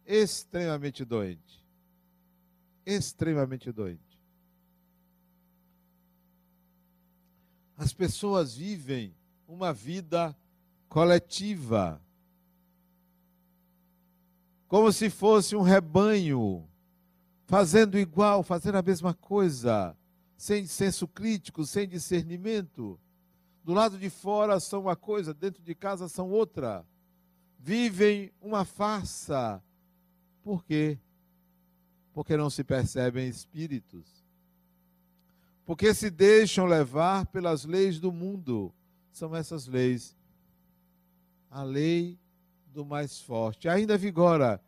extremamente 0.06 1.04
doente. 1.04 1.64
Extremamente 2.86 3.70
doente. 3.70 4.00
As 7.76 7.92
pessoas 7.92 8.56
vivem 8.56 9.14
uma 9.48 9.72
vida 9.72 10.34
coletiva, 10.88 12.00
como 14.68 14.92
se 14.92 15.10
fosse 15.10 15.56
um 15.56 15.60
rebanho, 15.62 16.66
fazendo 17.46 17.98
igual, 17.98 18.42
fazendo 18.42 18.76
a 18.76 18.82
mesma 18.82 19.12
coisa, 19.12 19.96
sem 20.44 20.66
senso 20.66 21.08
crítico, 21.08 21.64
sem 21.64 21.88
discernimento. 21.88 22.98
Do 23.62 23.72
lado 23.72 23.98
de 23.98 24.10
fora 24.10 24.60
são 24.60 24.82
uma 24.82 24.96
coisa, 24.96 25.32
dentro 25.32 25.62
de 25.62 25.74
casa 25.74 26.08
são 26.08 26.30
outra. 26.30 26.84
Vivem 27.58 28.30
uma 28.40 28.64
farsa. 28.64 29.62
Por 30.42 30.64
quê? 30.64 30.98
Porque 32.12 32.36
não 32.36 32.50
se 32.50 32.62
percebem 32.62 33.28
espíritos 33.28 34.24
porque 35.64 35.94
se 35.94 36.10
deixam 36.10 36.66
levar 36.66 37.26
pelas 37.26 37.64
leis 37.64 37.98
do 37.98 38.12
mundo. 38.12 38.72
São 39.10 39.34
essas 39.34 39.66
leis. 39.66 40.16
A 41.50 41.62
lei 41.62 42.18
do 42.66 42.84
mais 42.84 43.20
forte. 43.20 43.68
Ainda 43.68 43.96
vigora, 43.96 44.60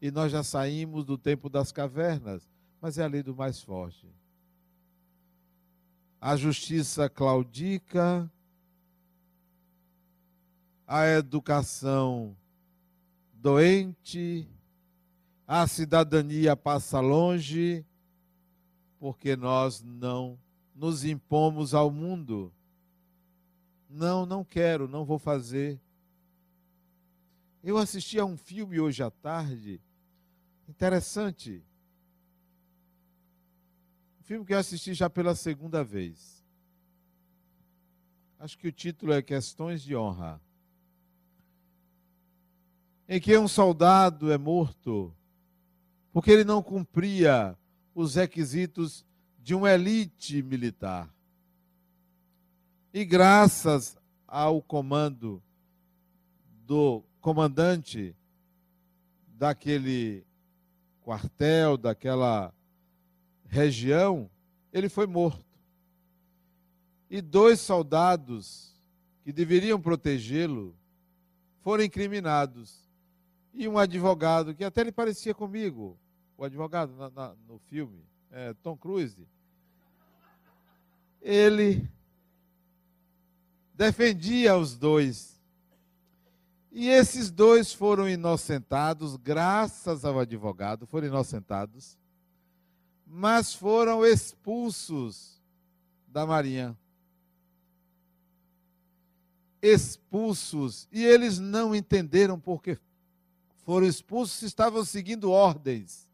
e 0.00 0.10
nós 0.10 0.30
já 0.30 0.42
saímos 0.42 1.04
do 1.04 1.16
tempo 1.16 1.48
das 1.48 1.72
cavernas, 1.72 2.48
mas 2.80 2.98
é 2.98 3.04
a 3.04 3.08
lei 3.08 3.22
do 3.22 3.34
mais 3.34 3.60
forte. 3.62 4.06
A 6.26 6.36
justiça 6.36 7.06
claudica, 7.06 8.32
a 10.86 11.06
educação 11.06 12.34
doente, 13.34 14.48
a 15.46 15.66
cidadania 15.66 16.56
passa 16.56 16.98
longe, 16.98 17.84
porque 18.98 19.36
nós 19.36 19.82
não 19.82 20.38
nos 20.74 21.04
impomos 21.04 21.74
ao 21.74 21.90
mundo. 21.90 22.50
Não, 23.90 24.24
não 24.24 24.42
quero, 24.42 24.88
não 24.88 25.04
vou 25.04 25.18
fazer. 25.18 25.78
Eu 27.62 27.76
assisti 27.76 28.18
a 28.18 28.24
um 28.24 28.38
filme 28.38 28.80
hoje 28.80 29.02
à 29.02 29.10
tarde, 29.10 29.78
interessante. 30.66 31.62
Filme 34.24 34.44
que 34.46 34.54
eu 34.54 34.58
assisti 34.58 34.94
já 34.94 35.08
pela 35.10 35.34
segunda 35.34 35.84
vez. 35.84 36.42
Acho 38.38 38.56
que 38.58 38.68
o 38.68 38.72
título 38.72 39.12
é 39.12 39.20
Questões 39.20 39.82
de 39.82 39.94
Honra. 39.94 40.40
Em 43.06 43.20
que 43.20 43.36
um 43.36 43.46
soldado 43.46 44.32
é 44.32 44.38
morto 44.38 45.14
porque 46.14 46.30
ele 46.30 46.44
não 46.44 46.62
cumpria 46.62 47.58
os 47.92 48.14
requisitos 48.14 49.04
de 49.42 49.52
uma 49.52 49.72
elite 49.72 50.40
militar. 50.44 51.12
E 52.92 53.04
graças 53.04 53.98
ao 54.28 54.62
comando 54.62 55.42
do 56.64 57.02
comandante 57.20 58.16
daquele 59.26 60.24
quartel, 61.02 61.76
daquela 61.76 62.53
região, 63.46 64.30
ele 64.72 64.88
foi 64.88 65.06
morto. 65.06 65.44
E 67.08 67.20
dois 67.20 67.60
soldados 67.60 68.74
que 69.22 69.32
deveriam 69.32 69.80
protegê-lo 69.80 70.74
foram 71.60 71.84
incriminados. 71.84 72.84
E 73.52 73.68
um 73.68 73.78
advogado, 73.78 74.54
que 74.54 74.64
até 74.64 74.80
ele 74.80 74.92
parecia 74.92 75.32
comigo, 75.32 75.98
o 76.36 76.44
advogado 76.44 76.94
na, 76.96 77.10
na, 77.10 77.34
no 77.46 77.58
filme, 77.58 78.04
é, 78.30 78.52
Tom 78.54 78.76
Cruise, 78.76 79.26
ele 81.22 81.88
defendia 83.72 84.56
os 84.56 84.76
dois. 84.76 85.40
E 86.70 86.88
esses 86.88 87.30
dois 87.30 87.72
foram 87.72 88.08
inocentados, 88.08 89.16
graças 89.16 90.04
ao 90.04 90.18
advogado, 90.18 90.86
foram 90.86 91.06
inocentados, 91.06 91.96
mas 93.06 93.54
foram 93.54 94.04
expulsos 94.04 95.40
da 96.06 96.26
Marinha. 96.26 96.76
Expulsos. 99.60 100.88
E 100.92 101.04
eles 101.04 101.38
não 101.38 101.74
entenderam 101.74 102.38
porque 102.38 102.78
foram 103.64 103.86
expulsos, 103.86 104.42
estavam 104.42 104.84
seguindo 104.84 105.30
ordens. 105.30 106.08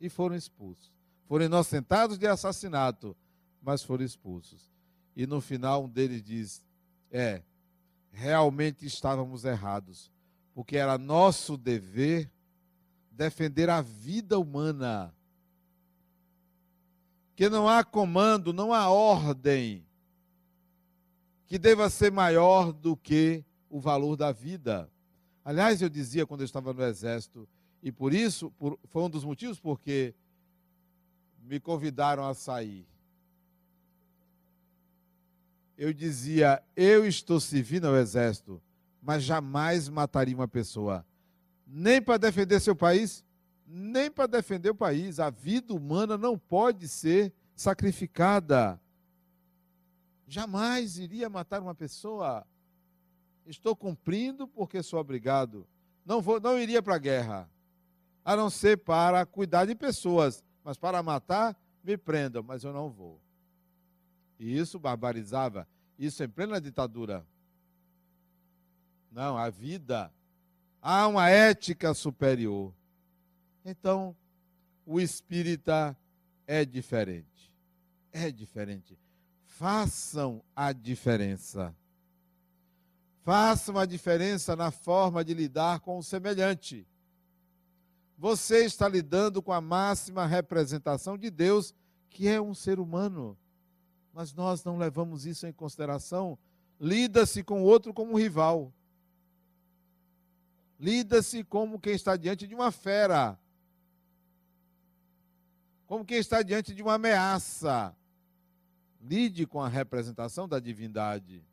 E 0.00 0.08
foram 0.08 0.36
expulsos. 0.36 0.92
Foram 1.26 1.46
inocentados 1.46 2.18
de 2.18 2.26
assassinato, 2.26 3.16
mas 3.60 3.82
foram 3.82 4.04
expulsos. 4.04 4.70
E 5.14 5.26
no 5.26 5.40
final 5.40 5.84
um 5.84 5.88
deles 5.88 6.22
diz: 6.22 6.62
É, 7.10 7.42
realmente 8.12 8.86
estávamos 8.86 9.44
errados, 9.44 10.10
porque 10.54 10.76
era 10.76 10.98
nosso 10.98 11.56
dever 11.56 12.30
defender 13.10 13.70
a 13.70 13.80
vida 13.80 14.38
humana. 14.38 15.12
Que 17.36 17.48
não 17.48 17.68
há 17.68 17.84
comando, 17.84 18.52
não 18.52 18.72
há 18.72 18.88
ordem 18.88 19.84
que 21.46 21.58
deva 21.58 21.88
ser 21.88 22.10
maior 22.10 22.72
do 22.72 22.96
que 22.96 23.44
o 23.70 23.78
valor 23.78 24.16
da 24.16 24.32
vida. 24.32 24.90
Aliás, 25.44 25.80
eu 25.80 25.88
dizia 25.88 26.26
quando 26.26 26.40
eu 26.40 26.44
estava 26.44 26.72
no 26.72 26.82
exército, 26.82 27.48
e 27.80 27.92
por 27.92 28.12
isso 28.12 28.50
por, 28.58 28.76
foi 28.86 29.02
um 29.02 29.10
dos 29.10 29.22
motivos 29.22 29.60
porque 29.60 30.12
me 31.44 31.60
convidaram 31.60 32.26
a 32.26 32.34
sair 32.34 32.84
eu 35.76 35.92
dizia: 35.92 36.62
eu 36.74 37.06
estou 37.06 37.38
servindo 37.38 37.86
ao 37.86 37.96
exército, 37.96 38.62
mas 39.02 39.22
jamais 39.22 39.88
mataria 39.88 40.34
uma 40.34 40.48
pessoa, 40.48 41.04
nem 41.66 42.00
para 42.00 42.16
defender 42.16 42.60
seu 42.60 42.74
país, 42.74 43.24
nem 43.66 44.10
para 44.10 44.26
defender 44.26 44.70
o 44.70 44.74
país. 44.74 45.18
A 45.18 45.30
vida 45.30 45.74
humana 45.74 46.16
não 46.16 46.38
pode 46.38 46.88
ser 46.88 47.32
sacrificada. 47.54 48.80
Jamais 50.26 50.98
iria 50.98 51.28
matar 51.28 51.60
uma 51.60 51.74
pessoa. 51.74 52.46
Estou 53.44 53.74
cumprindo 53.74 54.46
porque 54.46 54.82
sou 54.82 55.00
obrigado. 55.00 55.66
Não 56.04 56.20
vou, 56.20 56.40
não 56.40 56.58
iria 56.58 56.82
para 56.82 56.94
a 56.94 56.98
guerra, 56.98 57.50
a 58.24 58.36
não 58.36 58.48
ser 58.48 58.78
para 58.78 59.26
cuidar 59.26 59.64
de 59.64 59.74
pessoas, 59.74 60.44
mas 60.62 60.76
para 60.76 61.02
matar 61.02 61.56
me 61.82 61.96
prendam, 61.96 62.42
mas 62.42 62.62
eu 62.62 62.72
não 62.72 62.90
vou. 62.90 63.20
E 64.38 64.56
isso 64.56 64.78
barbarizava. 64.78 65.66
Isso 65.98 66.22
em 66.22 66.28
plena 66.28 66.60
ditadura. 66.60 67.26
Não, 69.10 69.38
a 69.38 69.48
vida. 69.48 70.12
Há 70.82 71.06
uma 71.08 71.30
ética 71.30 71.94
superior. 71.94 72.72
Então, 73.66 74.16
o 74.86 75.00
espírita 75.00 75.96
é 76.46 76.64
diferente. 76.64 77.52
É 78.12 78.30
diferente. 78.30 78.98
Façam 79.44 80.42
a 80.54 80.72
diferença. 80.72 81.74
Façam 83.22 83.76
a 83.76 83.84
diferença 83.84 84.54
na 84.54 84.70
forma 84.70 85.24
de 85.24 85.34
lidar 85.34 85.80
com 85.80 85.98
o 85.98 86.02
semelhante. 86.02 86.86
Você 88.16 88.64
está 88.64 88.88
lidando 88.88 89.42
com 89.42 89.52
a 89.52 89.60
máxima 89.60 90.24
representação 90.24 91.18
de 91.18 91.28
Deus, 91.28 91.74
que 92.08 92.28
é 92.28 92.40
um 92.40 92.54
ser 92.54 92.78
humano 92.78 93.36
mas 94.16 94.32
nós 94.32 94.64
não 94.64 94.78
levamos 94.78 95.26
isso 95.26 95.46
em 95.46 95.52
consideração. 95.52 96.38
Lida-se 96.80 97.44
com 97.44 97.60
o 97.60 97.64
outro 97.66 97.92
como 97.92 98.12
um 98.12 98.18
rival. 98.18 98.72
Lida-se 100.80 101.44
como 101.44 101.78
quem 101.78 101.92
está 101.92 102.16
diante 102.16 102.46
de 102.46 102.54
uma 102.54 102.72
fera. 102.72 103.38
Como 105.86 106.04
quem 106.04 106.18
está 106.18 106.42
diante 106.42 106.74
de 106.74 106.82
uma 106.82 106.94
ameaça. 106.94 107.94
Lide 109.00 109.46
com 109.46 109.62
a 109.62 109.68
representação 109.68 110.48
da 110.48 110.58
divindade. 110.58 111.44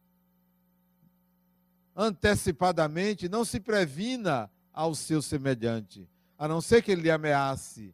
Antecipadamente, 1.96 3.30
não 3.30 3.46
se 3.46 3.60
previna 3.60 4.50
ao 4.74 4.96
seu 4.96 5.22
semelhante, 5.22 6.10
a 6.38 6.48
não 6.48 6.60
ser 6.60 6.82
que 6.82 6.91
ele 6.91 7.04
lhe 7.04 7.12
ameace, 7.12 7.93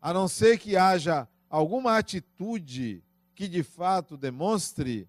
a 0.00 0.14
não 0.14 0.28
ser 0.28 0.56
que 0.58 0.76
haja 0.76 1.26
alguma 1.50 1.98
atitude 1.98 3.02
que 3.34 3.48
de 3.48 3.64
fato 3.64 4.16
demonstre 4.16 5.08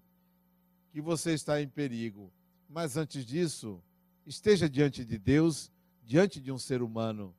que 0.90 1.00
você 1.00 1.34
está 1.34 1.62
em 1.62 1.68
perigo. 1.68 2.32
Mas 2.68 2.96
antes 2.96 3.24
disso, 3.24 3.80
esteja 4.26 4.68
diante 4.68 5.04
de 5.04 5.18
Deus, 5.18 5.70
diante 6.02 6.40
de 6.40 6.50
um 6.50 6.58
ser 6.58 6.82
humano. 6.82 7.34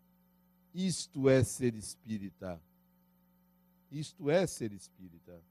Isto 0.74 1.28
é 1.28 1.44
ser 1.44 1.76
espírita. 1.76 2.62
Isto 3.92 4.30
é 4.30 4.46
ser 4.46 4.72
espírita. 4.72 5.42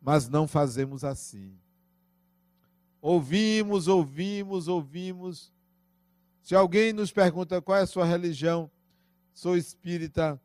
Mas 0.00 0.28
não 0.28 0.46
fazemos 0.46 1.04
assim. 1.04 1.58
Ouvimos, 3.00 3.88
ouvimos, 3.88 4.68
ouvimos. 4.68 5.52
Se 6.42 6.54
alguém 6.54 6.92
nos 6.92 7.10
pergunta 7.10 7.60
qual 7.60 7.78
é 7.78 7.82
a 7.82 7.86
sua 7.86 8.04
religião, 8.04 8.70
sou 9.32 9.56
espírita, 9.56 10.40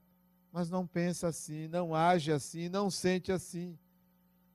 mas 0.52 0.70
não 0.70 0.86
pensa 0.86 1.28
assim, 1.28 1.68
não 1.68 1.96
age 1.96 2.32
assim, 2.32 2.70
não 2.70 2.90
sente 2.90 3.32
assim. 3.32 3.78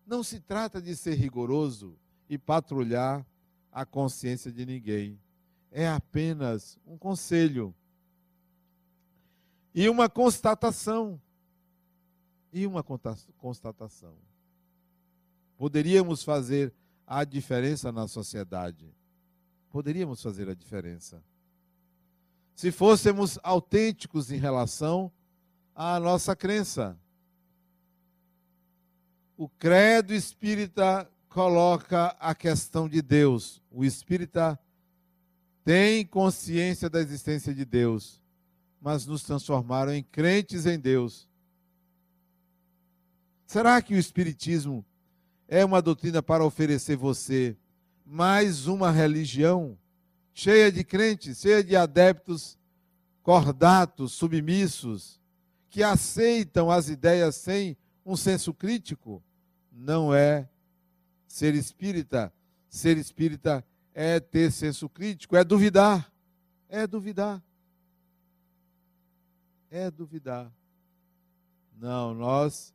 Não 0.06 0.22
se 0.22 0.40
trata 0.40 0.80
de 0.80 0.94
ser 0.94 1.14
rigoroso 1.14 1.96
e 2.28 2.36
patrulhar 2.36 3.26
a 3.72 3.84
consciência 3.84 4.52
de 4.52 4.64
ninguém. 4.64 5.18
É 5.70 5.88
apenas 5.88 6.78
um 6.86 6.96
conselho 6.96 7.74
e 9.74 9.88
uma 9.88 10.08
constatação. 10.08 11.20
E 12.56 12.66
uma 12.66 12.82
constatação. 12.82 14.14
Poderíamos 15.58 16.24
fazer 16.24 16.72
a 17.06 17.22
diferença 17.22 17.92
na 17.92 18.08
sociedade. 18.08 18.90
Poderíamos 19.68 20.22
fazer 20.22 20.48
a 20.48 20.54
diferença. 20.54 21.22
Se 22.54 22.72
fôssemos 22.72 23.38
autênticos 23.42 24.32
em 24.32 24.38
relação 24.38 25.12
à 25.74 26.00
nossa 26.00 26.34
crença. 26.34 26.98
O 29.36 29.50
credo 29.50 30.14
espírita 30.14 31.06
coloca 31.28 32.16
a 32.18 32.34
questão 32.34 32.88
de 32.88 33.02
Deus. 33.02 33.62
O 33.70 33.84
espírita 33.84 34.58
tem 35.62 36.06
consciência 36.06 36.88
da 36.88 37.02
existência 37.02 37.54
de 37.54 37.66
Deus, 37.66 38.18
mas 38.80 39.04
nos 39.04 39.22
transformaram 39.22 39.92
em 39.92 40.02
crentes 40.02 40.64
em 40.64 40.80
Deus. 40.80 41.25
Será 43.46 43.80
que 43.80 43.94
o 43.94 43.98
espiritismo 43.98 44.84
é 45.48 45.64
uma 45.64 45.80
doutrina 45.80 46.22
para 46.22 46.44
oferecer 46.44 46.96
você 46.96 47.56
mais 48.04 48.66
uma 48.66 48.90
religião 48.90 49.78
cheia 50.34 50.70
de 50.70 50.84
crentes, 50.84 51.38
cheia 51.38 51.64
de 51.64 51.74
adeptos 51.74 52.58
cordatos, 53.22 54.12
submissos, 54.12 55.20
que 55.70 55.82
aceitam 55.82 56.70
as 56.70 56.88
ideias 56.88 57.36
sem 57.36 57.76
um 58.04 58.16
senso 58.16 58.52
crítico? 58.52 59.22
não 59.76 60.14
é 60.14 60.48
ser 61.28 61.54
espírita. 61.54 62.32
Ser 62.68 62.96
espírita 62.96 63.64
é 63.94 64.18
ter 64.18 64.50
senso 64.50 64.88
crítico, 64.88 65.36
é 65.36 65.44
duvidar. 65.44 66.10
É 66.68 66.86
duvidar. 66.86 67.42
É 69.70 69.90
duvidar. 69.90 70.50
Não, 71.76 72.14
nós 72.14 72.74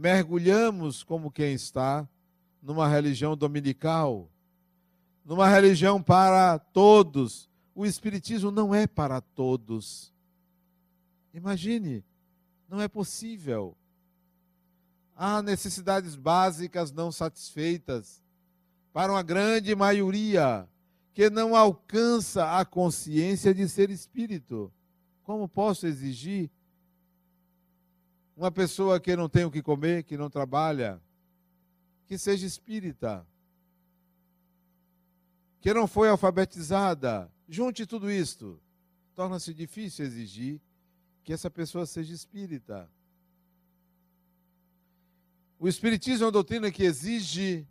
mergulhamos 0.00 1.04
como 1.04 1.30
quem 1.30 1.52
está 1.52 2.08
numa 2.62 2.88
religião 2.88 3.36
dominical, 3.36 4.30
numa 5.22 5.46
religião 5.46 6.02
para 6.02 6.58
todos. 6.58 7.50
O 7.74 7.84
Espiritismo 7.84 8.50
não 8.50 8.74
é 8.74 8.86
para 8.86 9.20
todos. 9.20 10.10
Imagine, 11.34 12.02
não 12.66 12.80
é 12.80 12.88
possível. 12.88 13.76
Há 15.14 15.42
necessidades 15.42 16.16
básicas 16.16 16.90
não 16.90 17.12
satisfeitas 17.12 18.22
para 18.94 19.12
uma 19.12 19.22
grande 19.22 19.74
maioria 19.74 20.66
que 21.12 21.28
não 21.28 21.54
alcança 21.54 22.58
a 22.58 22.64
consciência 22.64 23.52
de 23.52 23.68
ser 23.68 23.90
espírito. 23.90 24.72
Como 25.24 25.46
posso 25.46 25.86
exigir 25.86 26.50
Uma 28.40 28.50
pessoa 28.50 28.98
que 28.98 29.14
não 29.14 29.28
tem 29.28 29.44
o 29.44 29.50
que 29.50 29.60
comer, 29.60 30.02
que 30.02 30.16
não 30.16 30.30
trabalha, 30.30 30.98
que 32.06 32.16
seja 32.16 32.46
espírita, 32.46 33.26
que 35.60 35.74
não 35.74 35.86
foi 35.86 36.08
alfabetizada, 36.08 37.30
junte 37.46 37.84
tudo 37.84 38.10
isto. 38.10 38.58
Torna-se 39.14 39.52
difícil 39.52 40.06
exigir 40.06 40.58
que 41.22 41.34
essa 41.34 41.50
pessoa 41.50 41.84
seja 41.84 42.14
espírita. 42.14 42.90
O 45.58 45.68
Espiritismo 45.68 46.24
é 46.24 46.26
uma 46.28 46.32
doutrina 46.32 46.70
que 46.70 46.82
exige 46.82 47.68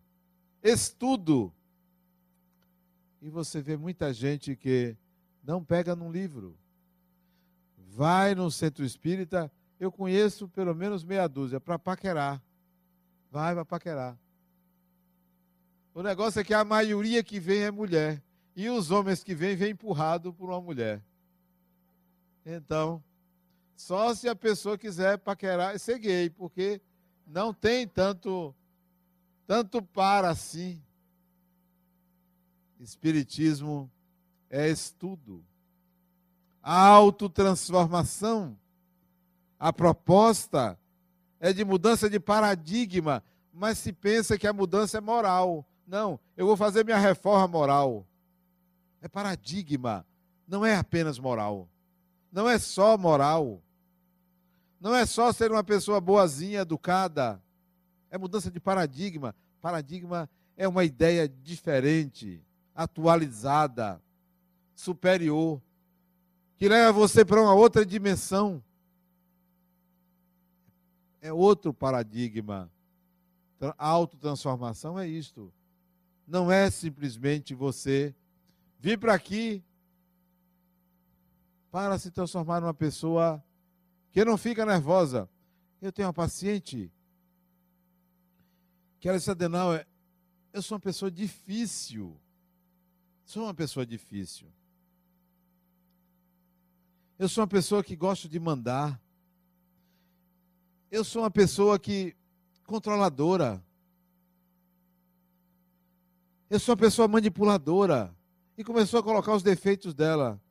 estudo. 0.62 1.52
E 3.24 3.28
você 3.28 3.60
vê 3.60 3.76
muita 3.76 4.14
gente 4.14 4.56
que 4.56 4.96
não 5.44 5.66
pega 5.66 5.96
num 5.96 6.12
livro. 6.12 6.56
Vai 7.76 8.36
no 8.36 8.52
centro 8.52 8.86
espírita, 8.86 9.52
eu 9.80 9.92
conheço 9.92 10.48
pelo 10.50 10.76
menos 10.76 11.04
meia 11.04 11.28
dúzia, 11.28 11.60
para 11.60 11.80
paquerar. 11.80 12.42
Vai 13.32 13.54
para 13.54 13.66
paquerar. 13.66 14.18
O 15.94 16.04
negócio 16.04 16.40
é 16.40 16.44
que 16.44 16.54
a 16.54 16.66
maioria 16.66 17.24
que 17.24 17.40
vem 17.40 17.62
é 17.62 17.72
mulher. 17.72 18.22
E 18.56 18.70
os 18.70 18.92
homens 18.92 19.24
que 19.24 19.34
vêm, 19.34 19.56
vêm 19.56 19.72
empurrado 19.72 20.34
por 20.34 20.50
uma 20.50 20.60
mulher. 20.60 21.02
Então, 22.46 23.02
só 23.76 24.14
se 24.14 24.28
a 24.28 24.36
pessoa 24.36 24.78
quiser 24.78 25.18
paquerar 25.18 25.76
e 25.76 25.80
ser 25.80 25.98
gay, 26.00 26.30
porque 26.30 26.82
não 27.26 27.54
tem 27.54 27.88
tanto 27.88 28.54
tanto 29.50 29.82
para 29.82 30.30
assim. 30.30 30.80
Espiritismo 32.80 33.90
é 34.48 34.70
estudo. 34.70 35.44
Autotransformação. 36.62 38.59
A 39.60 39.74
proposta 39.74 40.80
é 41.40 41.52
de 41.52 41.66
mudança 41.66 42.10
de 42.10 42.20
paradigma, 42.20 43.22
mas 43.54 43.78
se 43.78 43.92
pensa 43.92 44.38
que 44.38 44.48
a 44.48 44.54
mudança 44.54 44.98
é 44.98 45.02
moral. 45.02 45.66
Não, 45.86 46.20
eu 46.38 46.46
vou 46.46 46.56
fazer 46.56 46.86
minha 46.86 46.98
reforma 46.98 47.48
moral. 47.48 48.08
É 49.02 49.08
paradigma, 49.08 50.06
não 50.48 50.66
é 50.66 50.76
apenas 50.76 51.20
moral. 51.20 51.68
Não 52.32 52.50
é 52.50 52.58
só 52.58 52.98
moral. 52.98 53.62
Não 54.80 54.96
é 54.96 55.06
só 55.06 55.32
ser 55.34 55.52
uma 55.52 55.64
pessoa 55.64 56.00
boazinha, 56.00 56.62
educada. 56.62 57.42
É 58.10 58.18
mudança 58.18 58.50
de 58.50 58.60
paradigma. 58.60 59.36
Paradigma 59.62 60.30
é 60.56 60.68
uma 60.68 60.84
ideia 60.84 61.28
diferente, 61.28 62.42
atualizada, 62.74 64.02
superior, 64.74 65.62
que 66.58 66.70
leva 66.70 66.92
você 66.92 67.26
para 67.26 67.42
uma 67.42 67.54
outra 67.54 67.86
dimensão. 67.86 68.64
É 71.22 71.32
outro 71.34 71.74
paradigma. 71.74 72.72
A 73.78 73.88
autotransformação 73.88 74.98
é 74.98 75.08
isto. 75.08 75.54
Não 76.26 76.52
é 76.52 76.70
simplesmente 76.70 77.54
você 77.54 78.16
vir 78.80 78.98
para 78.98 79.14
aqui 79.14 79.64
para 81.72 82.00
se 82.00 82.10
transformar 82.10 82.62
numa 82.62 82.74
pessoa 82.74 83.44
que 84.12 84.24
não 84.26 84.38
fica 84.38 84.66
nervosa. 84.66 85.30
Eu 85.82 85.92
tenho 85.92 86.08
uma 86.08 86.14
paciente 86.14 86.92
que 89.00 89.08
ela 89.08 89.18
disse, 89.18 89.32
Adenal, 89.32 89.74
é, 89.74 89.86
eu 90.52 90.62
sou 90.62 90.76
uma 90.76 90.82
pessoa 90.82 91.10
difícil. 91.10 92.20
Sou 93.24 93.44
uma 93.44 93.54
pessoa 93.54 93.86
difícil. 93.86 94.48
Eu 97.18 97.30
sou 97.30 97.42
uma 97.42 97.48
pessoa 97.48 97.84
que 97.84 97.96
gosto 97.96 98.28
de 98.28 98.40
mandar. 98.40 99.00
Eu 100.92 101.04
sou 101.04 101.22
uma 101.22 101.30
pessoa 101.30 101.78
que 101.78 102.16
controladora. 102.66 103.64
Eu 106.50 106.60
sou 106.60 106.74
uma 106.74 106.80
pessoa 106.80 107.08
manipuladora. 107.08 108.16
E 108.58 108.64
começou 108.64 109.00
a 109.00 109.04
colocar 109.04 109.34
os 109.34 109.44
defeitos 109.44 109.94
dela. 109.94 110.42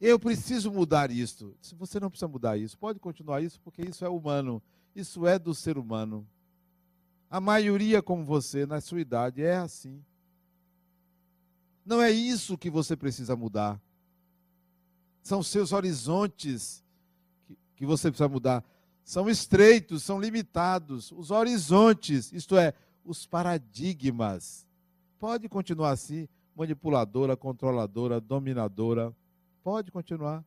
Eu 0.00 0.18
preciso 0.18 0.70
mudar 0.70 1.10
isso. 1.10 1.56
Se 1.60 1.74
você 1.74 1.98
não 1.98 2.10
precisa 2.10 2.28
mudar 2.28 2.58
isso, 2.58 2.76
pode 2.76 2.98
continuar 2.98 3.40
isso, 3.40 3.60
porque 3.62 3.82
isso 3.82 4.04
é 4.04 4.08
humano. 4.08 4.62
Isso 4.94 5.26
é 5.26 5.38
do 5.38 5.54
ser 5.54 5.78
humano. 5.78 6.28
A 7.30 7.40
maioria, 7.40 8.02
como 8.02 8.24
você, 8.24 8.66
na 8.66 8.80
sua 8.80 9.00
idade, 9.00 9.42
é 9.42 9.56
assim. 9.56 10.04
Não 11.84 12.02
é 12.02 12.10
isso 12.10 12.58
que 12.58 12.68
você 12.68 12.94
precisa 12.94 13.34
mudar. 13.34 13.80
São 15.22 15.42
seus 15.42 15.72
horizontes 15.72 16.84
que, 17.46 17.56
que 17.74 17.86
você 17.86 18.10
precisa 18.10 18.28
mudar. 18.28 18.62
São 19.04 19.28
estreitos, 19.28 20.02
são 20.02 20.20
limitados. 20.20 21.12
Os 21.12 21.30
horizontes, 21.30 22.32
isto 22.32 22.56
é, 22.56 22.72
os 23.04 23.26
paradigmas. 23.26 24.66
Pode 25.18 25.48
continuar 25.48 25.90
assim, 25.90 26.28
manipuladora, 26.54 27.36
controladora, 27.36 28.20
dominadora 28.20 29.14
Pode 29.62 29.92
continuar. 29.92 30.44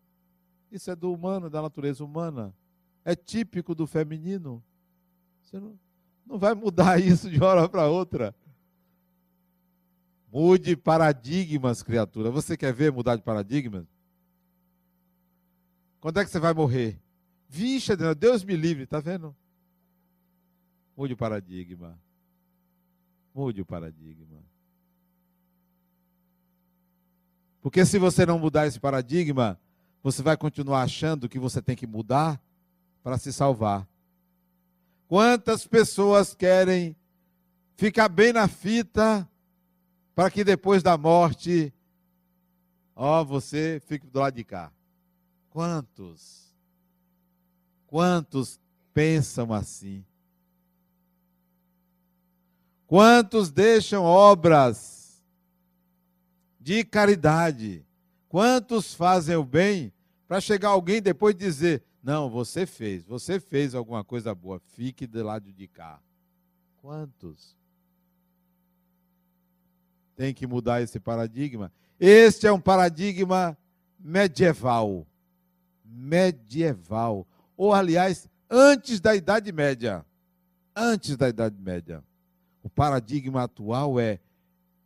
Isso 0.71 0.91
é 0.91 0.95
do 0.95 1.11
humano, 1.11 1.49
da 1.49 1.61
natureza 1.61 2.03
humana. 2.03 2.53
É 3.03 3.15
típico 3.15 3.73
do 3.73 3.87
feminino. 3.87 4.63
Você 5.41 5.59
não, 5.59 5.79
não 6.25 6.37
vai 6.37 6.53
mudar 6.53 6.99
isso 7.01 7.29
de 7.29 7.41
hora 7.41 7.67
para 7.69 7.87
outra. 7.87 8.35
Mude 10.31 10.75
paradigmas, 10.75 11.81
criatura. 11.81 12.29
Você 12.29 12.57
quer 12.57 12.73
ver 12.73 12.91
mudar 12.91 13.15
de 13.15 13.21
paradigmas? 13.21 13.85
Quando 16.01 16.19
é 16.19 16.25
que 16.25 16.29
você 16.29 16.39
vai 16.39 16.53
morrer? 16.53 16.99
Vixe, 17.55 17.95
Deus 18.17 18.43
me 18.43 18.53
livre, 18.57 18.83
está 18.83 18.99
vendo? 18.99 19.33
Mude 20.97 21.13
o 21.13 21.17
paradigma. 21.17 21.97
Mude 23.33 23.61
o 23.61 23.65
paradigma. 23.65 24.43
Porque 27.61 27.85
se 27.85 27.97
você 27.97 28.25
não 28.25 28.37
mudar 28.37 28.67
esse 28.67 28.77
paradigma, 28.77 29.57
você 30.03 30.21
vai 30.21 30.35
continuar 30.35 30.81
achando 30.81 31.29
que 31.29 31.39
você 31.39 31.61
tem 31.61 31.77
que 31.77 31.87
mudar 31.87 32.41
para 33.01 33.17
se 33.17 33.31
salvar. 33.31 33.87
Quantas 35.07 35.65
pessoas 35.65 36.35
querem 36.35 36.93
ficar 37.77 38.09
bem 38.09 38.33
na 38.33 38.49
fita 38.49 39.25
para 40.13 40.29
que 40.29 40.43
depois 40.43 40.83
da 40.83 40.97
morte, 40.97 41.73
ó, 42.93 43.23
você 43.23 43.81
fique 43.85 44.05
do 44.07 44.19
lado 44.19 44.35
de 44.35 44.43
cá? 44.43 44.73
Quantos? 45.51 46.44
Quantos 47.95 48.59
pensam 48.93 49.53
assim? 49.53 50.03
Quantos 52.85 53.49
deixam 53.49 54.03
obras 54.03 55.23
de 56.59 56.83
caridade. 56.83 57.85
Quantos 58.27 58.93
fazem 58.93 59.37
o 59.37 59.45
bem 59.45 59.93
para 60.27 60.41
chegar 60.41 60.71
alguém 60.71 61.01
depois 61.01 61.33
dizer: 61.37 61.85
Não, 62.03 62.29
você 62.29 62.65
fez, 62.65 63.05
você 63.05 63.39
fez 63.39 63.73
alguma 63.73 64.03
coisa 64.03 64.35
boa, 64.35 64.59
fique 64.73 65.07
do 65.07 65.23
lado 65.23 65.53
de 65.53 65.65
cá. 65.65 65.97
Quantos? 66.81 67.55
Tem 70.17 70.33
que 70.33 70.45
mudar 70.45 70.81
esse 70.81 70.99
paradigma. 70.99 71.71
Este 71.97 72.45
é 72.45 72.51
um 72.51 72.59
paradigma 72.59 73.57
medieval. 73.97 75.07
Medieval. 75.85 77.25
Ou, 77.57 77.73
aliás, 77.73 78.29
antes 78.49 78.99
da 78.99 79.15
Idade 79.15 79.51
Média. 79.51 80.05
Antes 80.75 81.15
da 81.15 81.29
Idade 81.29 81.59
Média. 81.59 82.03
O 82.61 82.69
paradigma 82.69 83.43
atual 83.43 83.99
é 83.99 84.19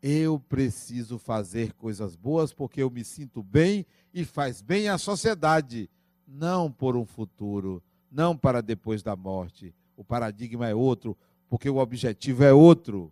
eu 0.01 0.39
preciso 0.39 1.17
fazer 1.17 1.73
coisas 1.73 2.15
boas 2.15 2.53
porque 2.53 2.81
eu 2.81 2.89
me 2.89 3.03
sinto 3.03 3.43
bem 3.43 3.85
e 4.13 4.23
faz 4.23 4.61
bem 4.61 4.87
à 4.87 4.97
sociedade, 4.97 5.89
não 6.27 6.71
por 6.71 6.95
um 6.95 7.05
futuro, 7.05 7.83
não 8.11 8.35
para 8.35 8.61
depois 8.61 9.03
da 9.03 9.15
morte. 9.15 9.73
O 9.97 10.03
paradigma 10.03 10.67
é 10.67 10.73
outro, 10.73 11.17
porque 11.49 11.69
o 11.69 11.77
objetivo 11.77 12.43
é 12.43 12.53
outro. 12.53 13.11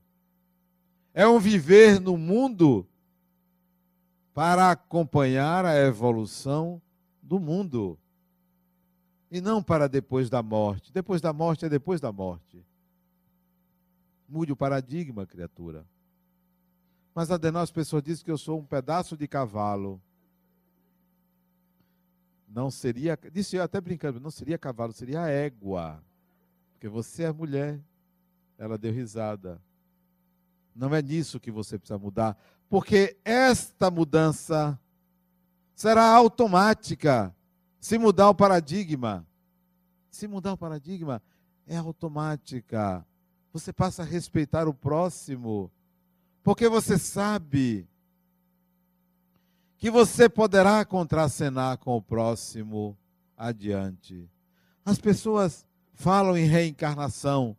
É 1.13 1.27
um 1.27 1.39
viver 1.39 1.99
no 1.99 2.15
mundo 2.15 2.87
para 4.33 4.71
acompanhar 4.71 5.65
a 5.65 5.75
evolução 5.75 6.81
do 7.21 7.39
mundo. 7.39 7.97
E 9.29 9.41
não 9.41 9.61
para 9.61 9.87
depois 9.87 10.29
da 10.29 10.41
morte. 10.41 10.91
Depois 10.91 11.21
da 11.21 11.33
morte 11.33 11.65
é 11.65 11.69
depois 11.69 11.99
da 11.99 12.11
morte. 12.11 12.65
Mude 14.27 14.51
o 14.51 14.55
paradigma, 14.55 15.25
criatura. 15.25 15.85
Mas 17.13 17.31
Adenal, 17.31 17.63
as 17.63 17.71
pessoas 17.71 18.03
dizem 18.03 18.23
que 18.23 18.31
eu 18.31 18.37
sou 18.37 18.59
um 18.59 18.65
pedaço 18.65 19.17
de 19.17 19.27
cavalo. 19.27 20.01
Não 22.47 22.71
seria, 22.71 23.17
disse 23.31 23.57
eu 23.57 23.63
até 23.63 23.81
brincando, 23.81 24.19
não 24.19 24.31
seria 24.31 24.57
cavalo, 24.57 24.93
seria 24.93 25.27
égua. 25.27 26.01
Porque 26.73 26.87
você 26.87 27.23
é 27.23 27.31
mulher. 27.31 27.79
Ela 28.57 28.77
deu 28.77 28.93
risada. 28.93 29.61
Não 30.75 30.93
é 30.93 31.01
nisso 31.01 31.39
que 31.39 31.51
você 31.51 31.77
precisa 31.77 31.97
mudar. 31.97 32.37
Porque 32.69 33.17
esta 33.25 33.89
mudança 33.89 34.79
será 35.73 36.03
automática 36.03 37.35
se 37.79 37.97
mudar 37.97 38.29
o 38.29 38.35
paradigma. 38.35 39.25
Se 40.09 40.27
mudar 40.27 40.53
o 40.53 40.57
paradigma, 40.57 41.21
é 41.65 41.77
automática. 41.77 43.05
Você 43.53 43.71
passa 43.71 44.03
a 44.03 44.05
respeitar 44.05 44.67
o 44.67 44.73
próximo, 44.73 45.71
porque 46.43 46.67
você 46.69 46.97
sabe 46.97 47.87
que 49.77 49.91
você 49.91 50.27
poderá 50.27 50.83
contracenar 50.83 51.77
com 51.77 51.95
o 51.95 52.01
próximo 52.01 52.97
adiante. 53.37 54.29
As 54.83 54.99
pessoas 54.99 55.67
falam 55.93 56.37
em 56.37 56.45
reencarnação. 56.45 57.55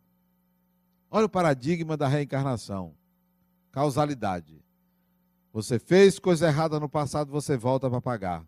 Olha 1.10 1.26
o 1.26 1.28
paradigma 1.28 1.96
da 1.96 2.08
reencarnação. 2.08 2.94
Causalidade. 3.70 4.62
Você 5.52 5.78
fez 5.78 6.18
coisa 6.18 6.48
errada 6.48 6.78
no 6.78 6.88
passado, 6.88 7.30
você 7.30 7.56
volta 7.56 7.88
para 7.88 8.00
pagar. 8.00 8.44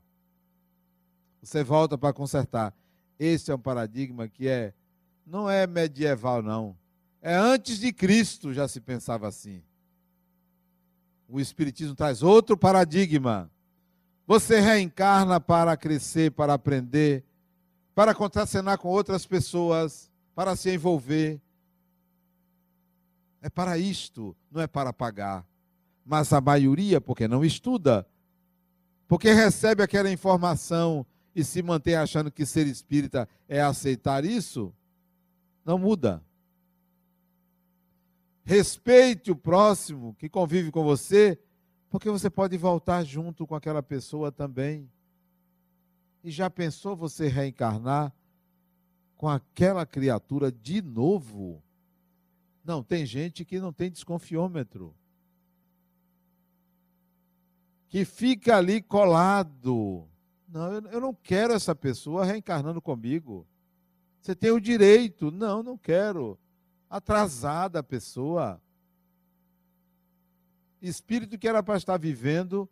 Você 1.42 1.64
volta 1.64 1.96
para 1.96 2.12
consertar. 2.12 2.74
Esse 3.18 3.50
é 3.50 3.54
um 3.54 3.58
paradigma 3.58 4.28
que 4.28 4.48
é 4.48 4.72
não 5.26 5.48
é 5.48 5.66
medieval 5.66 6.42
não. 6.42 6.76
É 7.22 7.34
antes 7.34 7.78
de 7.78 7.92
Cristo 7.92 8.52
já 8.52 8.66
se 8.66 8.80
pensava 8.80 9.28
assim. 9.28 9.62
O 11.28 11.38
espiritismo 11.38 11.94
traz 11.94 12.22
outro 12.22 12.56
paradigma. 12.56 13.50
Você 14.26 14.60
reencarna 14.60 15.40
para 15.40 15.76
crescer, 15.76 16.32
para 16.32 16.54
aprender, 16.54 17.24
para 17.94 18.14
contracenar 18.14 18.78
com 18.78 18.88
outras 18.88 19.26
pessoas, 19.26 20.10
para 20.34 20.56
se 20.56 20.72
envolver. 20.72 21.40
É 23.42 23.48
para 23.48 23.78
isto, 23.78 24.36
não 24.50 24.60
é 24.60 24.66
para 24.66 24.92
pagar. 24.92 25.46
Mas 26.04 26.32
a 26.32 26.40
maioria, 26.40 27.00
porque 27.00 27.28
não 27.28 27.44
estuda, 27.44 28.06
porque 29.06 29.32
recebe 29.32 29.82
aquela 29.82 30.10
informação 30.10 31.06
e 31.34 31.44
se 31.44 31.62
mantém 31.62 31.94
achando 31.94 32.30
que 32.30 32.44
ser 32.44 32.66
espírita 32.66 33.28
é 33.48 33.60
aceitar 33.60 34.24
isso, 34.24 34.74
não 35.64 35.78
muda. 35.78 36.22
Respeite 38.42 39.30
o 39.30 39.36
próximo 39.36 40.14
que 40.14 40.28
convive 40.28 40.70
com 40.72 40.82
você, 40.82 41.38
porque 41.88 42.10
você 42.10 42.28
pode 42.28 42.56
voltar 42.56 43.04
junto 43.04 43.46
com 43.46 43.54
aquela 43.54 43.82
pessoa 43.82 44.32
também. 44.32 44.90
E 46.22 46.30
já 46.30 46.50
pensou 46.50 46.96
você 46.96 47.28
reencarnar 47.28 48.12
com 49.16 49.28
aquela 49.28 49.86
criatura 49.86 50.50
de 50.50 50.82
novo? 50.82 51.62
Não, 52.64 52.82
tem 52.82 53.06
gente 53.06 53.44
que 53.44 53.60
não 53.60 53.72
tem 53.72 53.90
desconfiômetro. 53.90 54.94
Que 57.88 58.04
fica 58.04 58.56
ali 58.56 58.82
colado. 58.82 60.09
Não, 60.52 60.72
eu 60.90 61.00
não 61.00 61.14
quero 61.14 61.52
essa 61.52 61.74
pessoa 61.74 62.24
reencarnando 62.24 62.82
comigo. 62.82 63.46
Você 64.20 64.34
tem 64.34 64.50
o 64.50 64.60
direito. 64.60 65.30
Não, 65.30 65.62
não 65.62 65.78
quero. 65.78 66.38
Atrasada 66.88 67.78
a 67.78 67.82
pessoa. 67.82 68.60
Espírito 70.82 71.38
que 71.38 71.46
era 71.46 71.62
para 71.62 71.76
estar 71.76 71.96
vivendo 71.98 72.68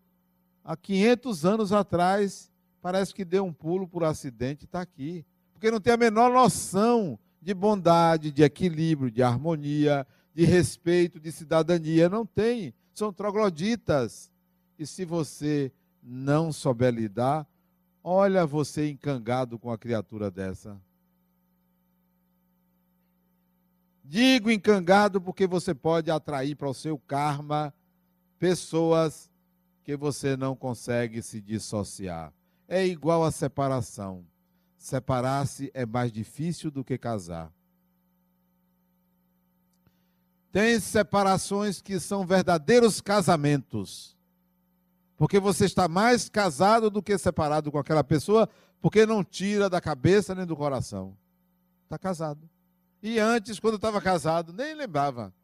há 0.65 0.77
500 0.77 1.45
anos 1.47 1.73
atrás, 1.73 2.51
parece 2.83 3.15
que 3.15 3.25
deu 3.25 3.45
um 3.45 3.53
pulo 3.53 3.87
por 3.87 4.03
acidente 4.03 4.65
e 4.65 4.67
está 4.67 4.81
aqui. 4.81 5.25
Porque 5.53 5.71
não 5.71 5.81
tem 5.81 5.93
a 5.93 5.97
menor 5.97 6.33
noção 6.33 7.19
de 7.41 7.55
bondade, 7.55 8.33
de 8.33 8.43
equilíbrio, 8.43 9.11
de 9.11 9.23
harmonia, 9.23 10.07
de 10.35 10.45
respeito, 10.45 11.21
de 11.21 11.31
cidadania. 11.31 12.09
Não 12.09 12.27
tem. 12.27 12.75
São 12.93 13.13
trogloditas. 13.13 14.33
E 14.79 14.87
se 14.87 15.05
você 15.05 15.73
não 16.03 16.53
souber 16.53 16.93
lidar, 16.93 17.47
olha 18.03 18.47
você 18.47 18.91
encangado 18.91 19.59
com 19.59 19.71
a 19.71 19.79
criatura 19.79 20.31
dessa. 20.31 20.81
Digo 24.05 24.51
encangado 24.51 25.21
porque 25.21 25.47
você 25.47 25.75
pode 25.75 26.11
atrair 26.11 26.55
para 26.55 26.69
o 26.69 26.75
seu 26.75 26.99
karma 26.99 27.75
pessoas 28.39 29.31
que 29.85 29.97
você 29.97 30.37
não 30.37 30.57
consegue 30.57 31.23
se 31.23 31.41
dissociar. 31.41 32.33
É 32.67 32.87
igual 32.87 33.25
a 33.25 33.31
separação. 33.31 34.25
Separar-se 34.77 35.71
é 35.75 35.87
mais 35.87 36.13
difícil 36.13 36.71
do 36.71 36.85
que 36.85 36.97
casar. 36.97 37.53
Tem 40.51 40.81
separações 40.81 41.81
que 41.81 42.01
são 42.01 42.27
verdadeiros 42.27 43.01
casamentos. 43.01 44.18
Porque 45.19 45.41
você 45.41 45.65
está 45.65 45.89
mais 45.89 46.29
casado 46.29 46.89
do 46.89 47.03
que 47.03 47.19
separado 47.19 47.73
com 47.73 47.79
aquela 47.79 48.05
pessoa, 48.05 48.49
porque 48.81 49.05
não 49.05 49.25
tira 49.25 49.69
da 49.69 49.81
cabeça 49.81 50.33
nem 50.33 50.47
do 50.47 50.57
coração. 50.57 51.15
Está 51.83 51.99
casado. 51.99 52.49
E 53.03 53.19
antes, 53.19 53.59
quando 53.59 53.75
estava 53.75 54.01
casado, 54.01 54.53
nem 54.53 54.75
lembrava. 54.75 55.35